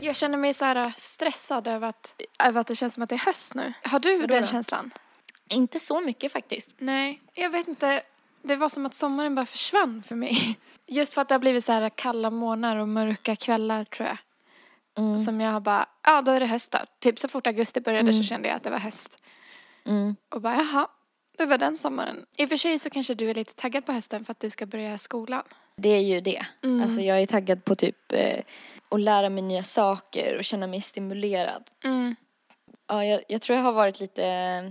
[0.04, 3.16] Jag känner mig så här stressad över att, över att det känns som att det
[3.16, 3.74] är höst nu.
[3.84, 4.48] Har du Vadå den då?
[4.48, 4.92] känslan?
[5.50, 6.70] Inte så mycket faktiskt.
[6.78, 8.02] Nej, jag vet inte.
[8.42, 10.60] det var som att sommaren bara försvann för mig.
[10.88, 14.18] Just för att det har blivit så här kalla månader och mörka kvällar tror jag.
[14.98, 15.20] Mm.
[15.20, 16.80] Som jag har bara, ja då är det höst då.
[17.00, 18.14] Typ så fort augusti började Mm.
[18.14, 19.20] så kände jag att det var höst.
[19.86, 20.16] Mm.
[20.30, 20.88] Och bara jaha,
[21.38, 22.26] det var den sommaren.
[22.38, 24.50] I och för sig så kanske du är lite taggad på hösten för att du
[24.50, 25.44] ska börja skolan.
[25.76, 26.46] Det är ju det.
[26.64, 26.82] Mm.
[26.84, 28.40] Alltså jag är taggad på typ eh,
[28.90, 31.64] att lära mig nya saker och känna mig stimulerad.
[31.84, 32.16] Mm.
[32.88, 34.24] Ja, jag, jag tror jag har varit lite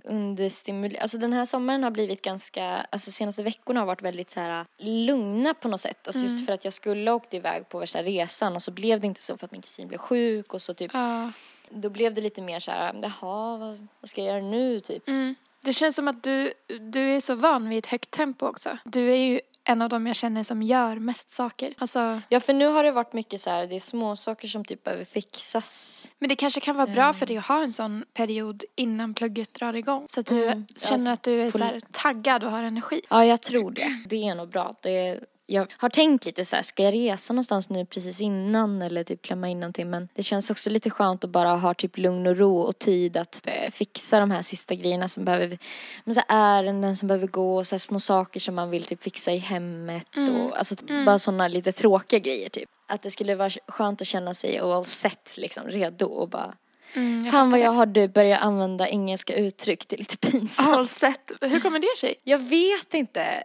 [0.04, 1.02] understimulerad.
[1.02, 4.66] Alltså den här sommaren har blivit ganska, alltså senaste veckorna har varit väldigt så här
[4.78, 6.06] lugna på något sätt.
[6.06, 6.32] Alltså Mm.
[6.32, 9.06] just för att jag skulle ha åkt iväg på värsta resan och så blev det
[9.06, 11.32] inte så för att min kusin blev sjuk och så typ, Ja.
[11.70, 15.08] då blev det lite mer så här, jaha, vad, vad ska jag göra nu typ?
[15.08, 15.34] Mm.
[15.64, 18.78] Det känns som att du, du är så van vid ett högt tempo också.
[18.84, 21.74] Du är ju en av dem jag känner som gör mest saker.
[21.78, 24.64] Alltså, Ja, för nu har det varit mycket så här, det är små saker som
[24.64, 26.08] typ behöver fixas.
[26.18, 29.54] men det kanske kan vara bra för dig att ha en sån period innan plugget
[29.54, 30.04] drar igång.
[30.08, 30.66] Så att du Mm.
[30.76, 33.00] känner att du är så här taggad och har energi.
[33.10, 34.02] Ja, jag tror det.
[34.06, 34.74] Det är nog bra.
[34.82, 39.04] Det jag har tänkt lite så här, ska jag resa någonstans nu precis innan eller
[39.04, 42.26] typ klämma in någonting men det känns också lite skönt att bara ha typ lugn
[42.26, 45.58] och ro och tid att eh, fixa de här sista grejerna som behöver,
[46.04, 48.84] men så här ärenden som behöver gå och så här små saker som man vill
[48.84, 52.68] typ fixa i hemmet och alltså typ bara sådana lite tråkiga grejer typ.
[52.88, 56.54] Att det skulle vara skönt att känna sig all set liksom, redo och bara
[56.94, 60.68] Mm, Fan vad jag har du börjat använda engelska uttryck, det är lite pinsamt.
[60.68, 61.32] All set.
[61.40, 62.14] Hur kommer det sig?
[62.24, 63.42] Jag vet inte.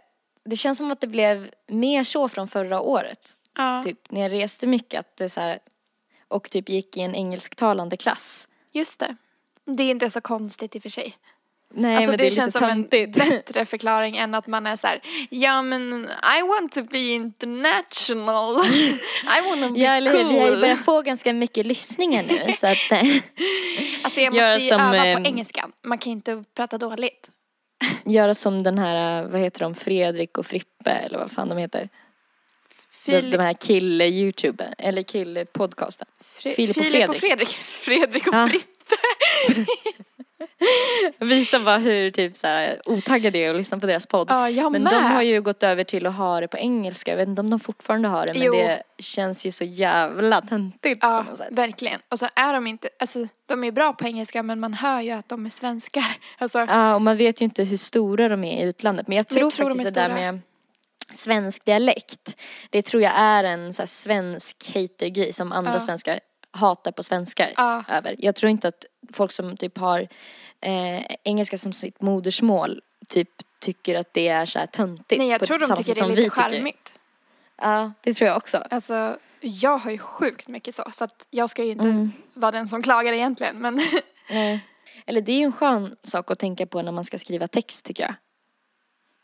[0.48, 3.34] Det känns som att det blev mer så från förra året.
[3.56, 5.58] Ja, Typ när jag reste mycket att det så här,
[6.28, 8.48] och typ gick i en engelsktalande klass.
[8.72, 9.16] just det.
[9.64, 11.16] Det är inte så konstigt i och för sig.
[11.74, 13.30] Nej alltså men det, det, känns som en töntigt.
[13.30, 16.08] bättre förklaring än att man är så här, ja men
[16.38, 18.56] I want to be international.
[19.38, 20.60] I want to be Ja eller hur, vi har ju cool.
[20.60, 23.08] börjat få ganska mycket lyssningar nu så att eh,
[24.02, 25.68] Alltså jag måste ju som, öva eh, på engelska.
[25.82, 27.30] Man kan inte prata dåligt.
[28.08, 31.88] Göra som den här, vad heter de, Fredrik och Frippe eller vad fan de heter.
[33.04, 36.06] De, Filip, de här kill-youtuben, eller kill-podcasten.
[36.38, 37.48] Fre- Filip Filip och Fredrik.
[37.48, 37.48] Fredrik.
[37.58, 38.48] Fredrik och Ja.
[38.48, 38.64] Fripp.
[41.18, 44.26] Visa bara hur typ så här otaggade jag är att lyssna på deras podd.
[44.30, 44.92] Ja, jag Men med.
[44.92, 47.10] de har ju gått över till att ha det på engelska.
[47.10, 48.52] Jag vet inte om de fortfarande har det men Jo.
[48.52, 51.48] det känns ju så jävla töntigt Ja, på något sätt.
[51.50, 52.00] verkligen.
[52.08, 55.10] Och så är de inte, alltså de är bra på engelska men man hör ju
[55.10, 56.16] att de är svenskar.
[56.38, 59.08] Alltså, Ja, och man vet ju inte hur stora de är i utlandet.
[59.08, 60.40] Men jag Men jag tror, tror de faktiskt är det där med
[61.12, 62.36] svensk dialekt.
[62.70, 65.80] Det tror jag är en så här svensk hatergrej som andra Ja.
[65.80, 66.20] svenskar
[66.50, 67.84] hatar på svenskar Ja.
[67.88, 68.16] över.
[68.18, 70.00] Jag tror inte att folk som typ har
[70.60, 73.28] eh, engelska som sitt modersmål typ
[73.60, 75.18] tycker att det är så här töntigt.
[75.18, 76.98] nej jag tror de tycker det är lite charmigt.
[77.56, 78.56] Ja, det tror jag också.
[78.70, 82.12] Alltså jag har ju sjukt mycket så så att jag ska ju inte Mm.
[82.34, 83.80] vara den som klagar egentligen men
[84.30, 84.60] Nej.
[85.06, 87.84] Eller det är ju en skön sak att tänka på när man ska skriva text
[87.84, 88.14] tycker jag.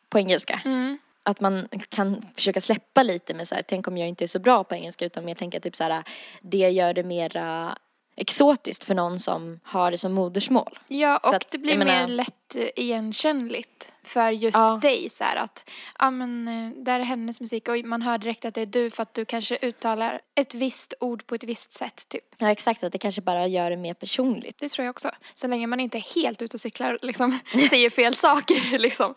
[0.08, 0.60] På engelska.
[0.64, 0.98] mm.
[1.26, 4.38] Att man kan försöka släppa lite med så här, tänk om jag inte är så
[4.38, 6.02] bra på engelska utan mer tänka typ så här,
[6.42, 7.78] det gör det mera
[8.16, 10.78] exotiskt för någon som har det som modersmål.
[10.88, 14.78] Ja, och att, det blir menar- mer lätt igenkännligt för just Ja.
[14.82, 18.44] dig så här att, ja men eh, där är hennes musik och man hör direkt
[18.44, 21.72] att det är du för att du kanske uttalar ett visst ord på ett visst
[21.72, 22.24] sätt typ.
[22.38, 24.58] Ja exakt, att det kanske bara gör det mer personligt.
[24.58, 25.10] Det tror jag också.
[25.34, 27.38] Så länge man inte är helt ute och cyklar liksom,
[27.70, 29.14] säger fel saker liksom.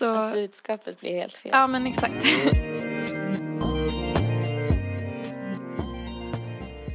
[0.00, 1.50] Så, Budskapet blir helt fel.
[1.54, 2.14] ja men exakt.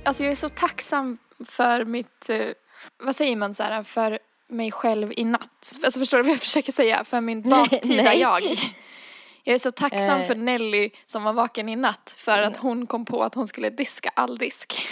[0.06, 2.48] Alltså jag är så tacksam för mitt, eh,
[2.98, 5.76] vad säger man så här, för mig själv i natt.
[5.84, 7.04] Alltså förstår du vad jag försöker säga?
[7.04, 8.20] För min dagtida nej.
[8.22, 8.44] jag.
[9.48, 10.28] Jag är så tacksam Eh.
[10.28, 13.70] för Nelly som var vaken i natt för att hon kom på att hon skulle
[13.70, 14.88] diska all disk.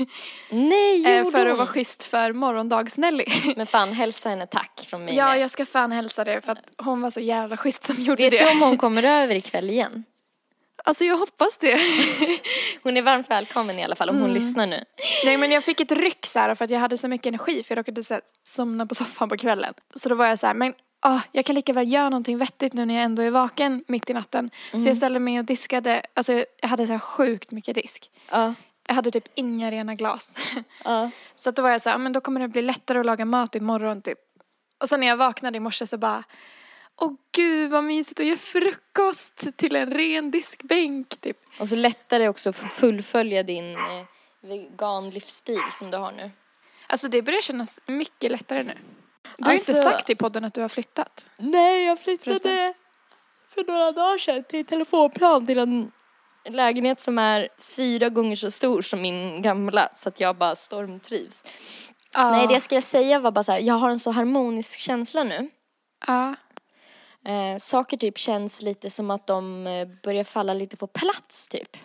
[0.50, 1.58] Nej, Eh, gjorde för att hon?
[1.58, 3.26] vara schysst för morgondags-Nelly.
[3.56, 5.40] Men fan, hälsa henne tack från mig Ja, med.
[5.40, 8.32] jag ska fan hälsa det för att hon var så jävla schysst som gjorde Vet
[8.32, 8.46] det.
[8.46, 10.04] du om hon kommer över ikväll igen?
[10.86, 11.80] Alltså jag hoppas det.
[12.84, 14.28] Hon är varmt välkommen i alla fall om Mm.
[14.28, 14.84] hon lyssnar nu.
[15.26, 17.64] Nej men jag fick ett ryck så här för att jag hade så mycket energi
[17.64, 19.74] för jag råkade så här, somna på soffan på kvällen.
[19.96, 22.74] Så då var jag så här, men ah, jag kan lika väl göra någonting vettigt
[22.74, 24.50] nu när jag ändå är vaken mitt i natten.
[24.72, 28.12] Så jag ställde mig och diskade, alltså jag hade så här sjukt mycket disk.
[28.32, 28.54] Ja.
[28.88, 30.36] Jag hade typ inga rena glas.
[30.84, 31.10] Ja.
[31.36, 33.26] Så att då var jag så här, men då kommer det bli lättare att laga
[33.26, 34.20] mat imorgon typ.
[34.78, 36.24] Och sen när jag vaknade i morse så bara,
[37.02, 41.38] åh gud vad mysigt att göra frukost till en ren diskbänk typ.
[41.60, 44.06] Och så lättare också att fullfölja din eh,
[44.42, 46.32] veganlivsstil som du har nu.
[46.88, 48.78] Alltså det börjar kännas mycket lättare nu.
[49.38, 51.30] Du har ju inte Alltså- sagt i podden att du har flyttat.
[51.38, 52.74] Nej, jag flyttade Förresten.
[53.54, 55.92] för några dagar sedan till telefonplan till en
[56.50, 61.44] lägenhet som är fyra gånger så stor som min gamla så att jag bara stormtrivs.
[62.18, 65.24] Nej, det jag skulle säga var bara så här, jag har en så harmonisk känsla
[65.24, 65.50] nu.
[66.08, 66.36] Ja.
[67.26, 71.78] Eh, saker typ känns lite som att de eh, börjar falla lite på plats typ.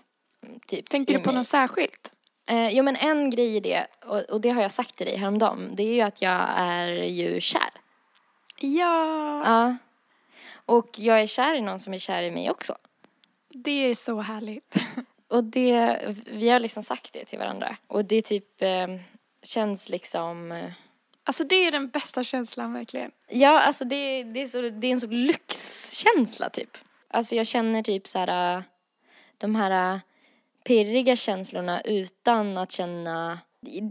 [0.46, 1.36] Mm, typ Tänker du på mig.
[1.36, 2.12] något särskilt?
[2.48, 5.16] Eh, jo men en grej i det, och, och det har jag sagt till dig
[5.16, 7.70] häromdagen, det är ju att jag är ju kär.
[8.60, 9.76] Ja, Ja.
[10.66, 12.76] Och jag är kär i någon som är kär i mig också.
[13.48, 14.74] det är så härligt.
[15.28, 17.76] Och det, vi har liksom sagt det till varandra.
[17.86, 18.86] Och det typ eh,
[19.42, 20.72] känns liksom, eh,
[21.24, 23.10] Alltså det är den bästa känslan verkligen.
[23.28, 26.78] ja alltså det, det, är så, det är en sån lyxkänsla typ.
[27.10, 28.62] Alltså jag känner typ så här, eh,
[29.38, 30.00] de här eh,
[30.68, 33.38] pirriga känslorna utan att känna,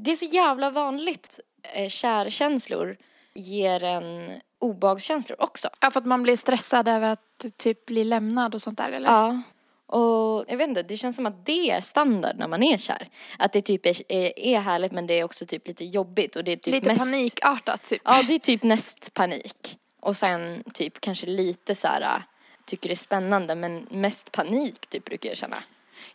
[0.03, 1.39] det är så jävla vanligt.
[1.73, 2.97] Eh, kärkänslor
[3.33, 5.69] ger en obehagskänslor också.
[5.81, 9.09] Ja, för att man blir stressad över att typ bli lämnad och sånt där eller?
[9.09, 9.41] Ja.
[9.85, 13.09] Och jag vet inte, det känns som att det är standard när man är kär.
[13.39, 16.43] Att det typ är, är, är härligt men det är också typ lite jobbigt och
[16.43, 16.99] det är typ Lite mest...
[16.99, 18.01] panikartat typ.
[18.05, 19.77] Ja, det är typ näst panik.
[19.99, 22.23] Och sen typ kanske lite så här
[22.65, 25.57] tycker det är spännande men mest panik typ brukar jag känna.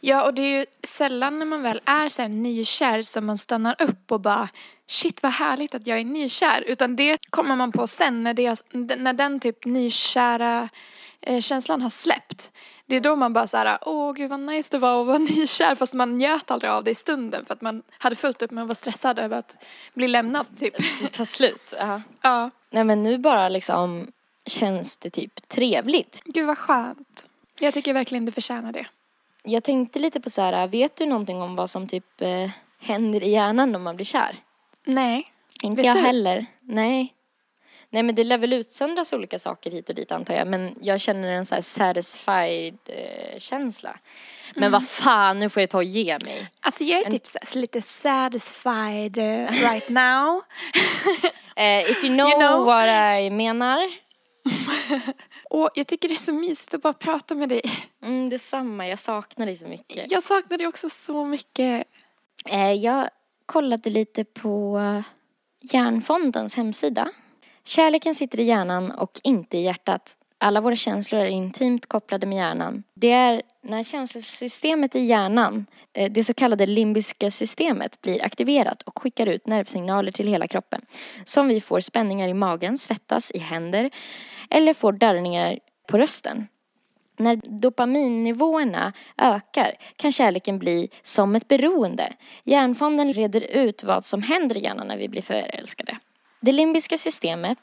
[0.00, 3.38] Ja, och det är ju sällan när man väl är så här nykär som man
[3.38, 4.48] stannar upp och bara
[4.86, 6.64] shit vad härligt att jag är nykär.
[6.66, 8.62] Utan det kommer man på sen när, det,
[8.96, 10.68] när den typ nykära
[11.20, 12.52] eh, känslan har släppt.
[12.86, 15.18] Det är då man bara så här, åh gud vad nice det var att vara
[15.38, 18.50] nykär fast man njöt aldrig av det i stunden för att man hade fullt upp
[18.50, 19.64] med att vara stressad över att
[19.94, 20.74] bli lämnad typ.
[21.02, 21.74] Det tar slut.
[21.78, 22.02] Ja.
[22.22, 24.12] Ja, Nej men nu bara liksom
[24.46, 26.22] känns det typ trevligt.
[26.24, 27.26] gud vad skönt.
[27.58, 28.86] Jag tycker verkligen du förtjänar det.
[29.44, 32.50] Jag tänkte lite på så här, vet du någonting om vad som typ eh,
[32.80, 34.36] händer i hjärnan när man blir kär?
[34.86, 35.24] Nej.
[35.62, 36.00] Inte Vet jag du?
[36.00, 36.46] heller.
[36.60, 37.14] Nej.
[37.90, 40.46] Nej men det lär väl utsöndras olika saker hit och dit antar jag.
[40.46, 43.98] Men jag känner en så här satisfied eh, känsla.
[44.54, 44.72] Men Mm.
[44.72, 46.50] vad fan, nu får jag ta och ge mig.
[46.60, 50.42] Alltså jag är typ så lite satisfied eh, right now.
[51.56, 52.64] Eh, if you know, You know?
[52.64, 52.86] what
[53.20, 53.90] I menar.
[55.50, 57.62] Och jag tycker det är så mysigt att bara prata med dig.
[58.02, 60.10] Mm, detsamma, jag saknar dig så mycket.
[60.10, 61.86] Jag saknar dig också så mycket.
[62.48, 63.08] Eh, jag
[63.46, 64.80] kollade lite på
[65.60, 67.08] Hjärnfondens hemsida.
[67.64, 70.16] Kärleken sitter i hjärnan och inte i hjärtat.
[70.38, 72.82] Alla våra känslor är intimt kopplade med hjärnan.
[72.94, 78.98] Det är när känslosystemet i hjärnan, eh, det så kallade limbiska systemet, blir aktiverat och
[78.98, 80.80] skickar ut nervsignaler till hela kroppen.
[81.24, 83.90] Som vi får spänningar i magen, svettas i händer
[84.50, 86.48] eller får darrningar på rösten.
[87.16, 92.12] När dopaminnivåerna ökar kan kärleken bli som ett beroende.
[92.44, 95.98] Hjärnfonden reder ut vad som händer i hjärnan när vi blir förälskade.
[96.40, 97.58] Det limbiska systemet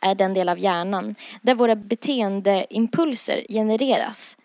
[0.00, 4.36] är den del av hjärnan där våra beteendeimpulser genereras.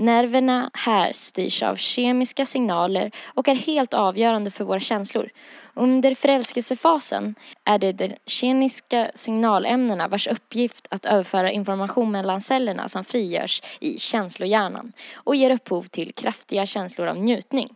[0.00, 5.30] Nerverna här styrs av kemiska signaler och är helt avgörande för våra känslor.
[5.74, 7.34] Under förälskelsefasen
[7.64, 13.98] är det de kemiska signalämnena vars uppgift att överföra information mellan cellerna som frigörs i
[13.98, 17.68] känslohjärnan och ger upphov till kraftiga känslor av njutning.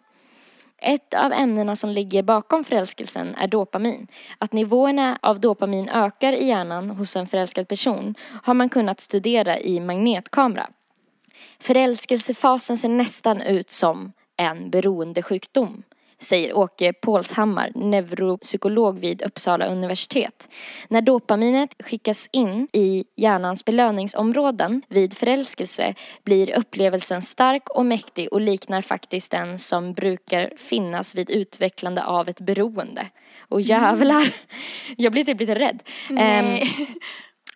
[0.79, 4.07] Ett av ämnena som ligger bakom förälskelsen är dopamin.
[4.39, 9.59] Att nivåerna av dopamin ökar i hjärnan hos en förälskad person har man kunnat studera
[9.59, 10.69] i magnetkamera.
[11.59, 15.83] Förälskelsefasen ser nästan ut som en beroendesjukdom,
[16.19, 20.49] säger Åke Pålshammar, neuropsykolog vid Uppsala universitet.
[20.89, 25.95] När dopaminet skickas in i hjärnans belöningsområden vid förälskelse
[26.25, 32.29] blir upplevelsen stark och mäktig och liknar faktiskt den som brukar finnas vid utvecklande av
[32.29, 33.07] ett beroende.
[33.49, 34.35] Och jävlar,
[34.97, 35.83] jag blir typ lite rädd.
[36.19, 36.61] Ehm,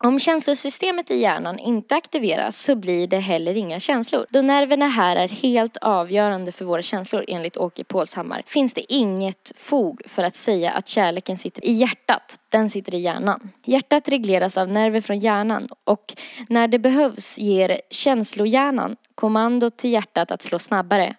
[0.00, 4.26] om känslosystemet i hjärnan inte aktiveras så blir det heller inga känslor.
[4.30, 9.52] Då nerverna här är helt avgörande för våra känslor enligt Åke Pålshammar finns det inget
[9.56, 12.38] fog för att säga att kärleken sitter i hjärtat.
[12.48, 13.50] Den sitter i hjärnan.
[13.64, 16.14] Hjärtat regleras av nerver från hjärnan och
[16.48, 21.14] när det behövs ger känslohjärnan kommando till hjärtat att slå snabbare.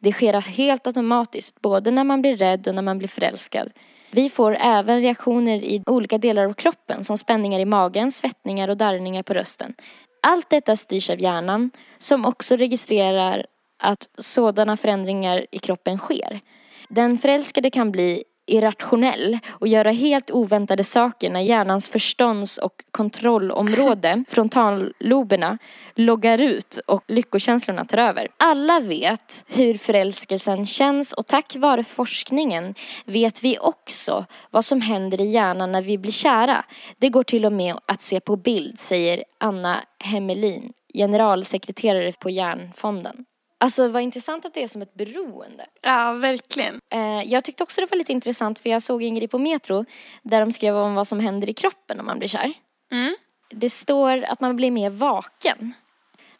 [0.00, 3.70] Det sker helt automatiskt både när man blir rädd och när man blir förälskad.
[4.14, 8.76] Vi får även reaktioner i olika delar av kroppen som spänningar i magen, svettningar och
[8.76, 9.74] darrningar på rösten.
[10.22, 13.46] Allt detta styrs av hjärnan som också registrerar
[13.82, 16.40] att sådana förändringar i kroppen sker.
[16.88, 24.24] Den förälskade kan bli irrationell och göra helt oväntade saker när hjärnans förstånds och kontrollområde,
[24.30, 25.58] frontalloberna,
[25.94, 28.28] loggar ut och lyckokänslorna tar över.
[28.36, 35.20] Alla vet hur förälskelsen känns och tack vare forskningen vet vi också vad som händer
[35.20, 36.64] i hjärnan när vi blir kära.
[36.98, 43.24] Det går till och med att se på bild, säger Anna Hemmelin, generalsekreterare på Hjärnfonden.
[43.64, 45.66] Alltså vad intressant att det är som ett beroende.
[45.82, 46.80] Ja, verkligen.
[46.90, 49.84] Eh, jag tyckte också det var lite intressant för jag såg en grej på Metro
[50.22, 52.52] där de skrev om vad som händer i kroppen när man blir kär.
[52.92, 53.16] Mm.
[53.50, 55.74] Det står att man blir mer vaken.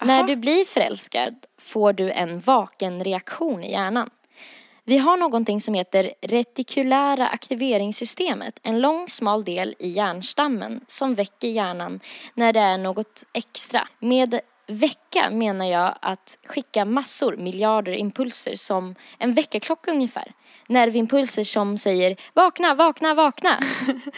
[0.00, 4.10] När du blir förälskad får du en vakenreaktion i hjärnan.
[4.84, 11.48] Vi har någonting som heter retikulära aktiveringssystemet, en lång smal del i hjärnstammen som väcker
[11.48, 12.00] hjärnan
[12.34, 13.88] när det är något extra.
[13.98, 20.32] Med väcka menar jag att skicka massor, miljarder impulser som en väckarklocka ungefär.
[20.68, 23.58] Nervimpulser som säger vakna, vakna, vakna.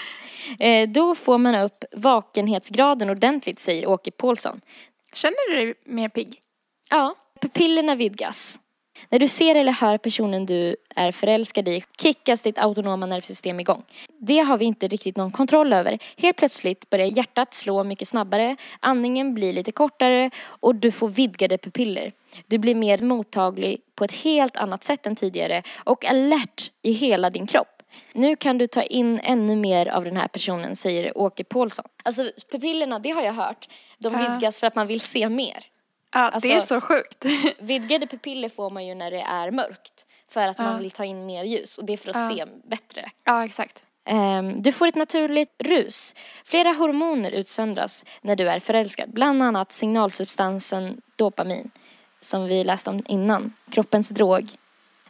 [0.58, 4.60] eh, då får man upp vakenhetsgraden ordentligt, säger Åke Paulsson.
[5.12, 6.38] Känner du dig mer pigg?
[6.90, 8.58] Ja, pupillerna vidgas.
[9.08, 13.82] När du ser eller hör personen du är förälskad i kickas ditt autonoma nervsystem igång.
[14.18, 15.98] Det har vi inte riktigt någon kontroll över.
[16.16, 21.58] Helt plötsligt börjar hjärtat slå mycket snabbare, andningen blir lite kortare och du får vidgade
[21.58, 22.12] pupiller.
[22.46, 27.30] Du blir mer mottaglig på ett helt annat sätt än tidigare och alert i hela
[27.30, 27.82] din kropp.
[28.12, 31.84] Nu kan du ta in ännu mer av den här personen, säger Åke Paulsson.
[32.02, 35.64] Alltså pupillerna, det har jag hört, de vidgas för att man vill se mer.
[36.12, 37.24] Ja, Alltså- det är så sjukt.
[37.58, 40.06] Vidgade pupiller får man ju när det är mörkt.
[40.30, 40.78] För att man Ja.
[40.78, 42.36] vill ta in mer ljus och det är för att Ja.
[42.36, 43.10] se bättre.
[43.24, 43.86] ja, exakt.
[44.04, 46.14] Ehm, du får ett naturligt rus.
[46.44, 49.10] Flera hormoner utsöndras när du är förälskad.
[49.10, 51.70] Bland annat signalsubstansen dopamin.
[52.20, 53.52] Som vi läste om innan.
[53.70, 54.48] Kroppens drog.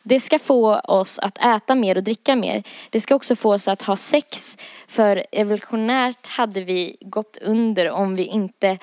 [0.02, 2.62] Det ska få oss att äta mer och dricka mer.
[2.90, 4.56] Det ska också få oss att ha sex.
[4.88, 8.78] För evolutionärt hade vi gått under om vi inte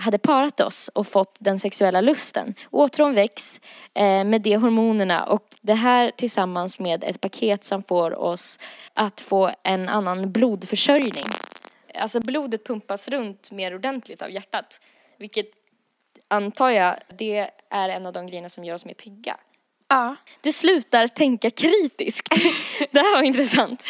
[0.00, 2.54] hade parat oss och fått den sexuella lusten.
[2.70, 3.60] Åtrån väcks
[3.94, 8.58] eh, med de hormonerna och det här tillsammans med ett paket som får oss
[8.94, 11.26] att få en annan blodförsörjning.
[11.94, 14.80] Alltså blodet pumpas runt mer ordentligt av hjärtat.
[15.18, 15.46] Vilket
[16.28, 19.36] antar jag, det är en av de grejerna som gör oss mer pigga.
[19.88, 20.16] Ja.
[20.40, 22.28] Du slutar tänka kritiskt.
[22.90, 23.84] det här var intressant.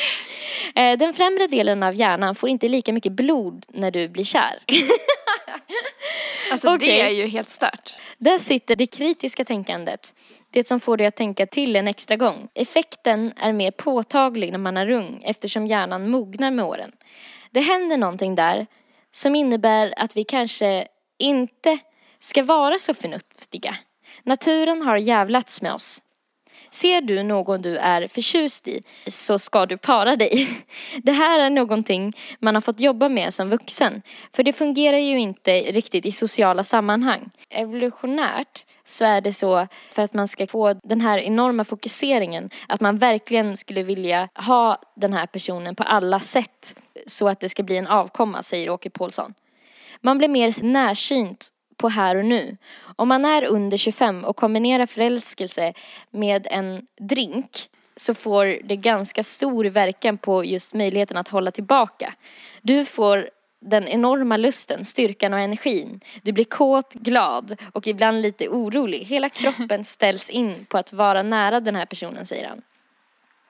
[0.75, 4.59] Eh, Den främre delen av hjärnan får inte lika mycket blod när du blir kär.
[6.51, 6.89] Alltså Okej.
[6.89, 7.97] det är ju helt stört.
[8.19, 10.15] Där sitter det kritiska tänkandet.
[10.51, 12.49] Det som får dig att tänka till en extra gång.
[12.55, 16.93] Effekten är mer påtaglig när man är ung eftersom hjärnan mognar med åren.
[17.51, 18.67] Det händer någonting där
[19.13, 20.87] som innebär att vi kanske
[21.19, 21.79] inte
[22.21, 23.77] ska vara så förnuftiga.
[24.23, 26.03] Naturen har jävlats med oss.
[26.71, 30.49] Ser du någon du är förtjust i så ska du para dig.
[31.03, 34.03] Det här är någonting man har fått jobba med som vuxen.
[34.33, 37.31] För det fungerar ju inte riktigt i sociala sammanhang.
[37.51, 42.81] Evolutionärt så är det så för att man ska få den här enorma fokuseringen att
[42.81, 47.63] man verkligen skulle vilja ha den här personen på alla sätt så att det ska
[47.63, 49.35] bli en avkomma, säger Åke Paulsson.
[50.01, 52.57] Man blir mer närsynt på här och nu.
[52.97, 55.73] Om man är under 25 och kombinerar förälskelse
[56.11, 62.15] med en drink så får det ganska stor verkan på just möjligheten att hålla tillbaka.
[62.63, 66.01] Du får den enorma lusten, styrkan och energin.
[66.23, 68.99] Du blir kåt, glad och ibland lite orolig.
[68.99, 72.63] Hela kroppen ställs in på att vara nära den här personen, säger han.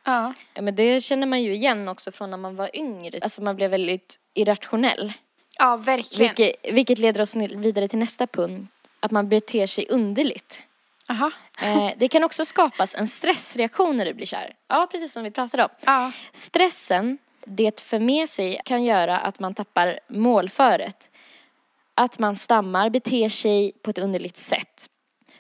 [0.05, 0.35] Ja.
[0.55, 3.19] Ja, men det känner man ju igen också från när man var yngre.
[3.23, 5.13] Alltså man blev väldigt irrationell.
[5.59, 6.35] Ja, verkligen.
[6.37, 8.73] Vilket, vilket leder oss vidare till nästa punkt.
[9.01, 10.59] Att man beter sig underligt.
[11.09, 11.31] Aha.
[11.63, 14.53] Eh, det kan också skapas en stressreaktion när du blir kär.
[14.69, 15.71] Ja, precis som vi pratade om.
[15.81, 16.13] Ja.
[16.33, 21.11] Stressen det för med sig kan göra att man tappar målföret.
[21.95, 24.87] Att man stammar, beter sig på ett underligt sätt.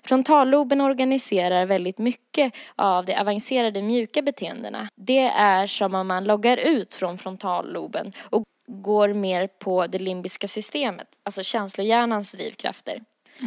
[0.02, 4.88] Frontalloben organiserar väldigt mycket av de avancerade mjuka beteendena.
[4.94, 10.48] Det är som om man loggar ut från frontalloben och går mer på det limbiska
[10.48, 13.00] systemet, alltså känslohjärnans drivkrafter.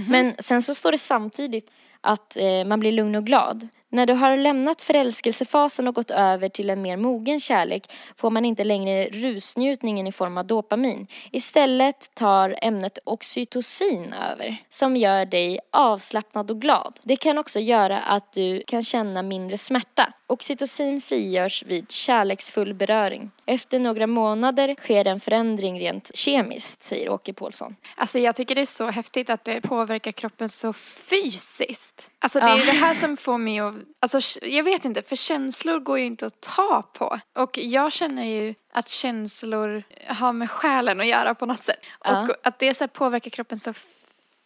[0.10, 3.68] Men sen så står det samtidigt att eh, man blir lugn och glad.
[3.94, 8.46] När du har lämnat förälskelsefasen och gått över till en mer mogen kärlek får man
[8.46, 11.08] inte längre rusnjutningen i form av dopamin.
[11.32, 17.00] Istället tar ämnet oxytocin över som gör dig avslappnad och glad.
[17.04, 20.14] Det kan också göra att du kan känna mindre smärta.
[20.28, 23.32] Oxytocin frigörs vid kärleksfull beröring.
[23.46, 27.76] Efter några månader sker en förändring rent kemiskt, säger Åke Paulsson.
[27.96, 32.10] Alltså jag tycker det är så häftigt att det påverkar kroppen så fysiskt.
[32.20, 32.62] Alltså det Ja.
[32.62, 36.06] är det här som får mig att, alltså jag vet inte, för känslor går ju
[36.06, 37.20] inte att ta på.
[37.36, 41.80] Och jag känner ju att känslor har med själen att göra på något sätt.
[42.04, 42.22] Ja.
[42.22, 43.74] Och att det så påverkar kroppen så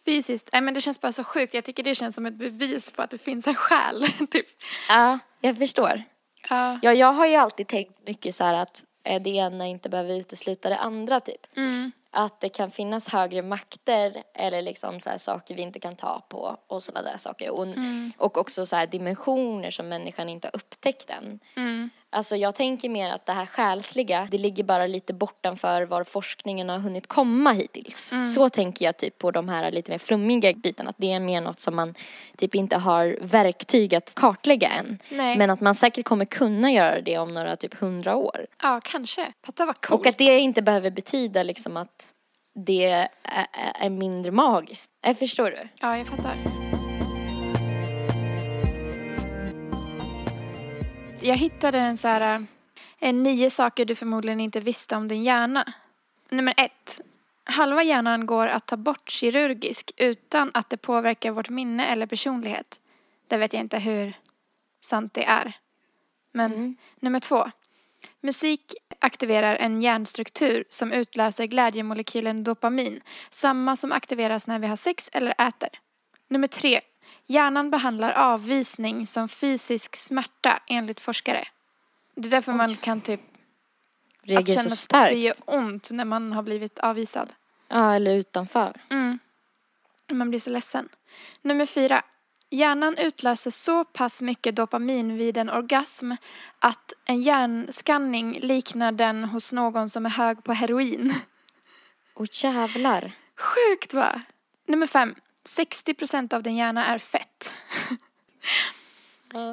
[0.04, 1.54] fysiskt, nej men det känns bara så sjukt.
[1.54, 4.46] Jag tycker det känns som ett bevis på att det finns en själ, typ.
[4.88, 6.02] Ja, jag förstår.
[6.50, 6.78] Ja.
[6.82, 10.18] Ja, jag har ju alltid tänkt mycket så här att eh, det ena inte behöver
[10.18, 11.56] utesluta det andra typ.
[11.56, 11.92] Mm.
[12.10, 16.56] Att det kan finnas högre makter eller liksom så saker vi inte kan ta på
[16.66, 17.50] och sådana där saker.
[17.50, 17.66] Och,
[18.16, 21.40] och också så dimensioner som människan inte har upptäckt än.
[22.10, 26.68] Alltså jag tänker mer att det här själsliga, det ligger bara lite bortanför var forskningen
[26.68, 28.12] har hunnit komma hittills.
[28.34, 31.40] Så tänker jag typ på de här lite mer flummiga bitarna, att det är mer
[31.40, 31.94] något som man
[32.36, 34.98] typ inte har verktyg att kartlägga än.
[35.08, 35.38] Nej.
[35.38, 38.46] Men att man säkert kommer kunna göra det om några typ hundra år.
[38.62, 39.32] Ja, kanske.
[39.46, 40.00] Fatta vad coolt.
[40.00, 42.07] Och att det inte behöver betyda liksom att
[42.64, 44.90] det är, mindre magiskt.
[45.00, 45.68] Jag förstår du?
[45.80, 46.34] Ja, jag fattar.
[51.20, 52.46] Jag hittade en så här,
[52.98, 55.64] eh, nio saker du förmodligen inte visste om din hjärna.
[56.30, 57.00] Nummer ett.
[57.44, 62.80] Halva hjärnan går att ta bort kirurgiskt utan att det påverkar vårt minne eller personlighet.
[63.28, 64.12] Det vet jag inte hur
[64.80, 65.52] sant det är.
[66.32, 67.50] Men nummer två.
[68.20, 75.10] Musik aktiverar en hjärnstruktur som utlöser glädjemolekylen dopamin, samma som aktiveras när vi har sex
[75.12, 75.68] eller äter.
[76.28, 76.80] Nummer tre.
[77.26, 81.48] Hjärnan behandlar avvisning som fysisk smärta enligt forskare.
[82.14, 83.20] Det är därför man kan typ
[84.22, 85.10] att Reagerar känna så att starkt.
[85.12, 87.32] det gör ont när man har blivit avvisad.
[87.68, 88.80] Ja, eller utanför.
[88.90, 89.18] Mm.
[90.12, 90.88] Man blir så ledsen.
[91.42, 92.02] Nummer fyra.
[92.50, 96.12] Hjärnan utlöser så pass mycket dopamin vid en orgasm
[96.58, 101.14] att en hjärnskanning liknar den hos någon som är hög på heroin.
[102.14, 103.12] Åh jävlar.
[103.36, 104.22] Sjukt va?
[104.66, 105.14] Nummer fem.
[105.44, 107.52] 60% av din hjärna är fett.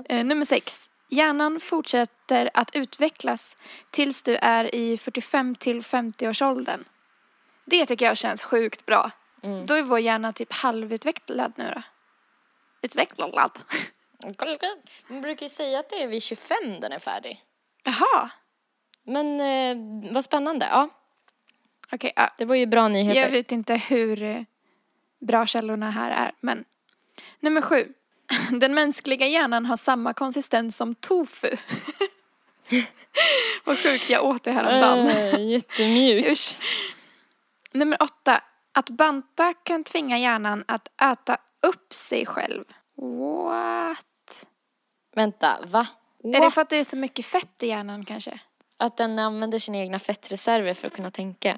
[0.09, 0.89] Eh, Nummer sex.
[1.09, 3.57] Hjärnan fortsätter att utvecklas
[3.89, 6.83] tills du är i 45 till 50-årsåldern.
[7.65, 9.11] Det tycker jag känns sjukt bra.
[9.43, 9.65] Mm.
[9.65, 11.81] Då är vår hjärna typ halvutvecklad nu då.
[12.86, 13.59] Utvecklad?
[15.07, 17.43] Man brukar ju säga att det är vid 25 den är färdig.
[17.83, 18.29] Jaha.
[19.03, 20.67] Men eh, vad spännande.
[20.71, 20.89] Ja,
[21.91, 22.33] Okej, ja.
[22.38, 23.21] det var ju bra nyheter.
[23.21, 24.41] jag vet inte hur eh,
[25.19, 26.65] bra källorna här är, men.
[27.39, 27.93] Nummer sju.
[28.59, 31.57] Den mänskliga hjärnan har samma konsistens som tofu.
[33.63, 35.07] Vad sjukt, jag åt det häromdagen.
[35.07, 36.61] Äh, jättemjukt.
[37.71, 38.41] Nummer åtta.
[38.71, 42.63] Att banta kan tvinga hjärnan att äta upp sig själv.
[42.95, 44.45] What?
[45.16, 45.88] Vänta, va?
[46.24, 48.39] Är det för att det är så mycket fett i hjärnan kanske?
[48.78, 51.57] Att den använder sina egna fettreserver för att kunna tänka.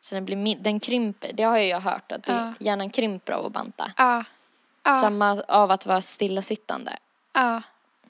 [0.00, 1.32] Så den, blir, den krymper.
[1.32, 2.54] Det har ju jag hört, att det, Ja.
[2.58, 3.92] hjärnan krymper av att banta.
[3.96, 4.24] Ja.
[4.82, 4.94] Ja.
[4.94, 6.98] Samma av att vara stillasittande.
[7.32, 7.62] Ja.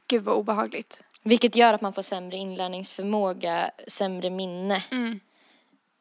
[0.06, 1.02] Gud vad obehagligt.
[1.22, 4.82] Vilket gör att man får sämre inlärningsförmåga, sämre minne.
[4.90, 5.20] Mm.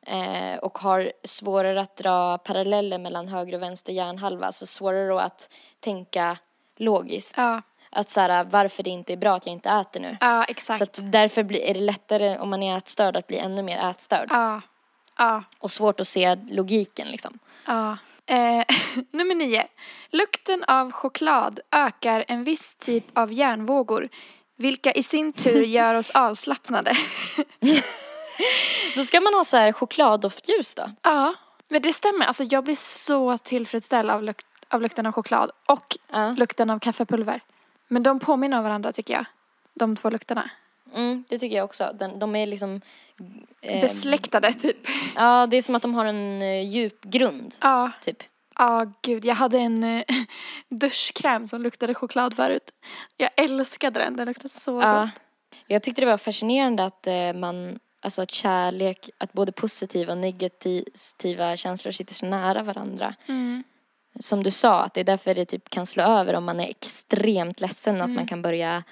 [0.05, 4.45] Eh, och har svårare att dra paralleller mellan höger och vänster hjärnhalva.
[4.45, 6.37] Alltså svårare att tänka
[6.77, 7.33] logiskt.
[7.37, 7.61] Ja.
[7.91, 10.17] Att så här, varför det inte är bra att jag inte äter nu.
[10.21, 10.81] Ja, Så exakt.
[10.81, 14.27] att därför blir, är det lättare om man är ätstörd att bli ännu mer ätstörd.
[14.31, 14.61] Ja.
[15.17, 15.43] Ja.
[15.59, 17.39] Och svårt att se logiken liksom.
[17.65, 17.97] Ja.
[18.25, 18.63] Eh,
[19.11, 19.67] nummer nio.
[20.09, 24.09] Lukten av choklad ökar en viss typ av hjärnvågor
[24.55, 26.93] vilka i sin tur gör oss avslappnade.
[28.95, 30.91] Då ska man ha så här chokladdoftljus då.
[31.01, 31.33] ja,
[31.69, 32.25] men det stämmer.
[32.25, 36.31] Alltså jag blir så tillfredsställd av, luk- av lukten av choklad och Ja.
[36.37, 37.41] lukten av kaffepulver.
[37.87, 39.25] Men de påminner om varandra tycker jag.
[39.73, 40.49] De två lukterna.
[40.93, 41.91] Mm, det tycker jag också.
[41.99, 42.81] Den, de är liksom...
[43.61, 44.77] eh, Besläktade typ.
[45.15, 48.23] Ja, det är som att de har en eh, djup grund, Ja, typ.
[48.57, 49.25] ja gud.
[49.25, 50.03] Jag hade en eh,
[50.69, 52.71] duschkräm som luktade choklad förut.
[53.17, 54.15] Jag älskade den.
[54.15, 55.01] Den luktade så Ja.
[55.01, 55.09] gott.
[55.67, 60.17] Jag tyckte det var fascinerande att eh, man, alltså att kärlek, att både positiva och
[60.17, 63.15] negativa känslor sitter så nära varandra.
[63.27, 63.63] Mm.
[64.19, 66.69] Som du sa, att det är därför det typ kan slå över om man är
[66.69, 68.15] extremt ledsen, att Mm.
[68.15, 68.83] man kan börja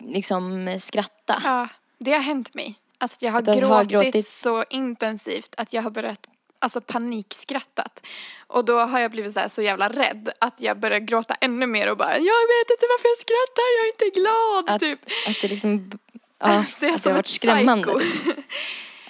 [0.00, 1.40] liksom skratta.
[1.44, 1.68] Ja,
[1.98, 2.74] det har hänt mig.
[2.98, 4.26] Alltså att jag har, Att gråtit, har gråtit.
[4.26, 6.26] så intensivt att jag har börjat
[6.58, 8.06] alltså panikskrattat.
[8.46, 11.66] Och då har jag blivit så, här så jävla rädd att jag börjar gråta ännu
[11.66, 12.18] mer och bara jag
[12.54, 15.00] vet inte varför jag skrattar, jag är inte glad Att, typ.
[15.28, 15.98] att det liksom,
[16.38, 17.92] ja, jag det har varit skrämmande.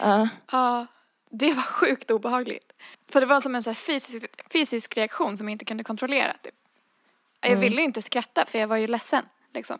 [0.01, 0.29] Ja.
[0.53, 0.87] Ja,
[1.31, 2.72] det var sjukt obehagligt.
[3.12, 6.33] För det var som en så fysisk, fysisk reaktion som jag inte kunde kontrollera.
[6.43, 6.55] Typ.
[7.41, 7.61] Jag Mm.
[7.61, 9.25] ville ju inte skratta för jag var ju ledsen.
[9.55, 9.79] Liksom.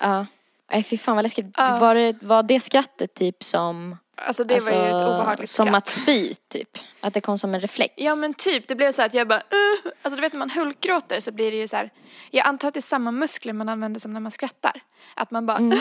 [0.00, 0.26] Ja.
[0.70, 1.46] Nej fy fan vad läskigt.
[1.56, 1.78] Ja.
[1.78, 3.96] Var, det, var det skrattet typ som,
[4.26, 5.76] Alltså det alltså, var ju ett obehagligt som skratt.
[5.76, 6.78] att spy typ?
[7.00, 7.94] Att det kom som en reflex?
[7.96, 10.50] Ja men typ, det blev så att jag bara uh, Alltså du vet när man
[10.50, 11.90] hulkgråter så blir det ju så här
[12.30, 14.82] Jag antar att det är samma muskler man använder som när man skrattar
[15.14, 15.78] Att man bara Mm.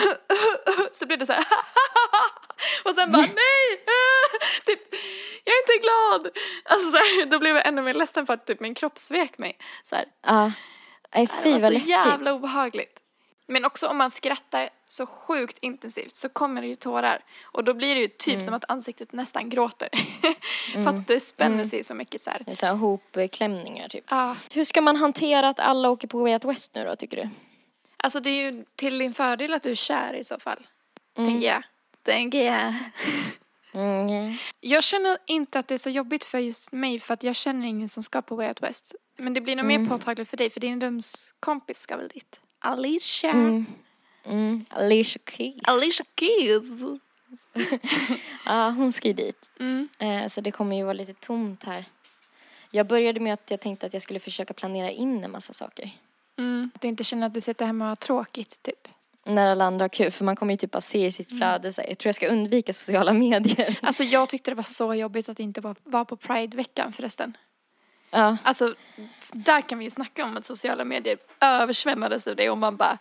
[0.91, 1.45] Så blir det så här
[2.85, 3.67] Och sen bara nej!
[3.73, 4.79] uh, typ,
[5.45, 6.37] jag är inte glad!
[6.65, 9.37] Alltså så här, då blev jag ännu mer ledsen för att typ min kropp svek
[9.37, 10.05] mig så här.
[10.25, 10.51] Ja.
[11.15, 11.89] Nej Det fy var vad så läskigt.
[11.89, 12.99] jävla obehagligt
[13.47, 17.23] Men också om man skrattar så sjukt intensivt så kommer det ju tårar.
[17.43, 19.89] Och då blir det ju typ som att ansiktet nästan gråter.
[20.73, 22.41] För att det spänner sig så mycket så här.
[22.45, 24.03] Det är så här hopklämningar typ.
[24.09, 24.35] Ja.
[24.51, 27.29] Hur ska man hantera att alla åker på Way Out West nu då tycker du?
[27.97, 30.67] Alltså det är ju till din fördel att du är kär i så fall.
[31.15, 31.63] Tänker jag.
[32.03, 32.73] Tänker jag.
[33.73, 34.33] Mm.
[34.59, 37.67] Jag känner inte att det är så jobbigt för just mig för att jag känner
[37.67, 38.95] ingen som ska på Way Out West.
[39.17, 42.39] Men det blir nog mer påtagligt för dig för din rumskompis ska väl dit?
[42.59, 43.31] Alicia.
[44.25, 44.65] Mm.
[44.69, 45.61] Alicia Keys.
[45.63, 46.99] Alicia Keys.
[48.45, 49.51] Ja, hon ska ju dit.
[49.59, 49.89] Mm.
[49.99, 51.85] Eh, så det kommer ju vara lite tomt här.
[52.71, 55.91] Jag började med att jag tänkte att jag skulle försöka planera in en massa saker.
[56.37, 56.71] Mm.
[56.75, 58.87] Att du inte känner att du sitter hemma och har tråkigt typ.
[59.25, 61.73] När alla andra har kul, för man kommer ju typ bara se i sitt flöde
[61.73, 63.79] så här, jag tror jag ska undvika sociala medier.
[63.81, 67.37] Alltså jag tyckte det var så jobbigt att inte vara, vara på Pride-veckan förresten.
[68.09, 68.75] Ja, Alltså
[69.33, 72.97] där kan vi ju snacka om att sociala medier översvämmades av det och man bara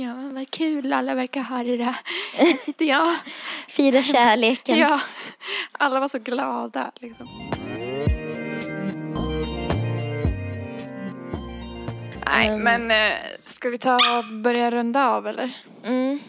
[0.00, 1.96] Ja, vad kul, alla verkar ha det där.
[2.34, 3.14] Här sitter jag.
[3.68, 4.78] fira kärleken.
[4.78, 5.00] Ja,
[5.72, 7.28] alla var så glada liksom.
[12.26, 15.50] Nej, men eh, ska vi ta och börja runda av eller?
[15.84, 16.20] Mm.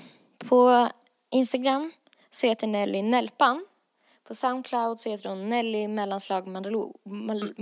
[0.47, 0.89] På
[1.31, 1.91] Instagram
[2.31, 3.65] så heter Nelly Nelpan.
[4.29, 6.93] På Soundcloud så heter hon Nelly mellanslag Malalo.
[7.05, 7.53] Mal.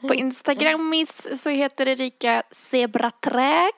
[0.08, 3.74] På Instagramis så heter Erika Zebratrack.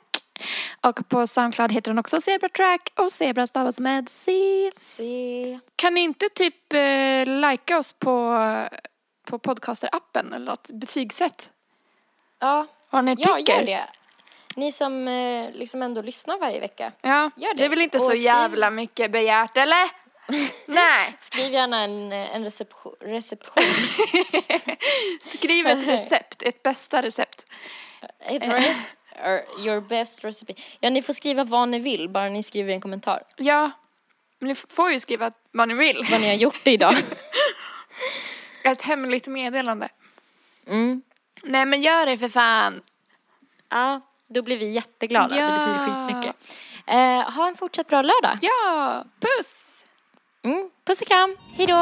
[0.83, 4.31] Och på Soundcloud heter hon också Zebratrack och Zebra stavas med C.
[4.75, 5.59] Se.
[5.77, 8.39] Kan ni inte typ eh, likea oss på,
[9.27, 11.53] på podcaster-appen eller något betygsätt?
[12.41, 13.85] Ja, Vad ni ja gör det.
[14.57, 16.93] Ni som eh, liksom ändå lyssnar varje vecka.
[17.01, 17.69] Ja, Gör det är det.
[17.69, 19.89] väl inte Och så skriv- jävla mycket begärt, eller?
[20.67, 21.17] Nej.
[21.21, 22.95] Skriv gärna en, en reception.
[23.01, 23.63] reception.
[25.21, 27.45] Skriv ett recept, ett bästa recept.
[29.59, 30.55] Your best recipe.
[30.81, 33.23] Ja, ni får skriva vad ni vill, bara ni skriver en kommentar.
[33.37, 33.71] Ja,
[34.39, 36.07] men ni får ju skriva vad ni vill.
[36.11, 36.95] Vad ni har gjort idag.
[38.65, 39.89] Ett hemligt meddelande.
[40.67, 41.03] Mm.
[41.43, 42.83] Nej men gör det för fan.
[43.69, 45.35] Ja, då blir vi jätteglada.
[45.35, 45.49] Det Ja.
[45.49, 46.37] betyder skitmycket.
[46.87, 48.39] Eh, ha en fortsatt bra lördag.
[48.43, 49.78] Ja, puss!
[50.49, 50.71] Mm.
[50.87, 51.37] Puss och kram.
[51.57, 51.75] Hej då.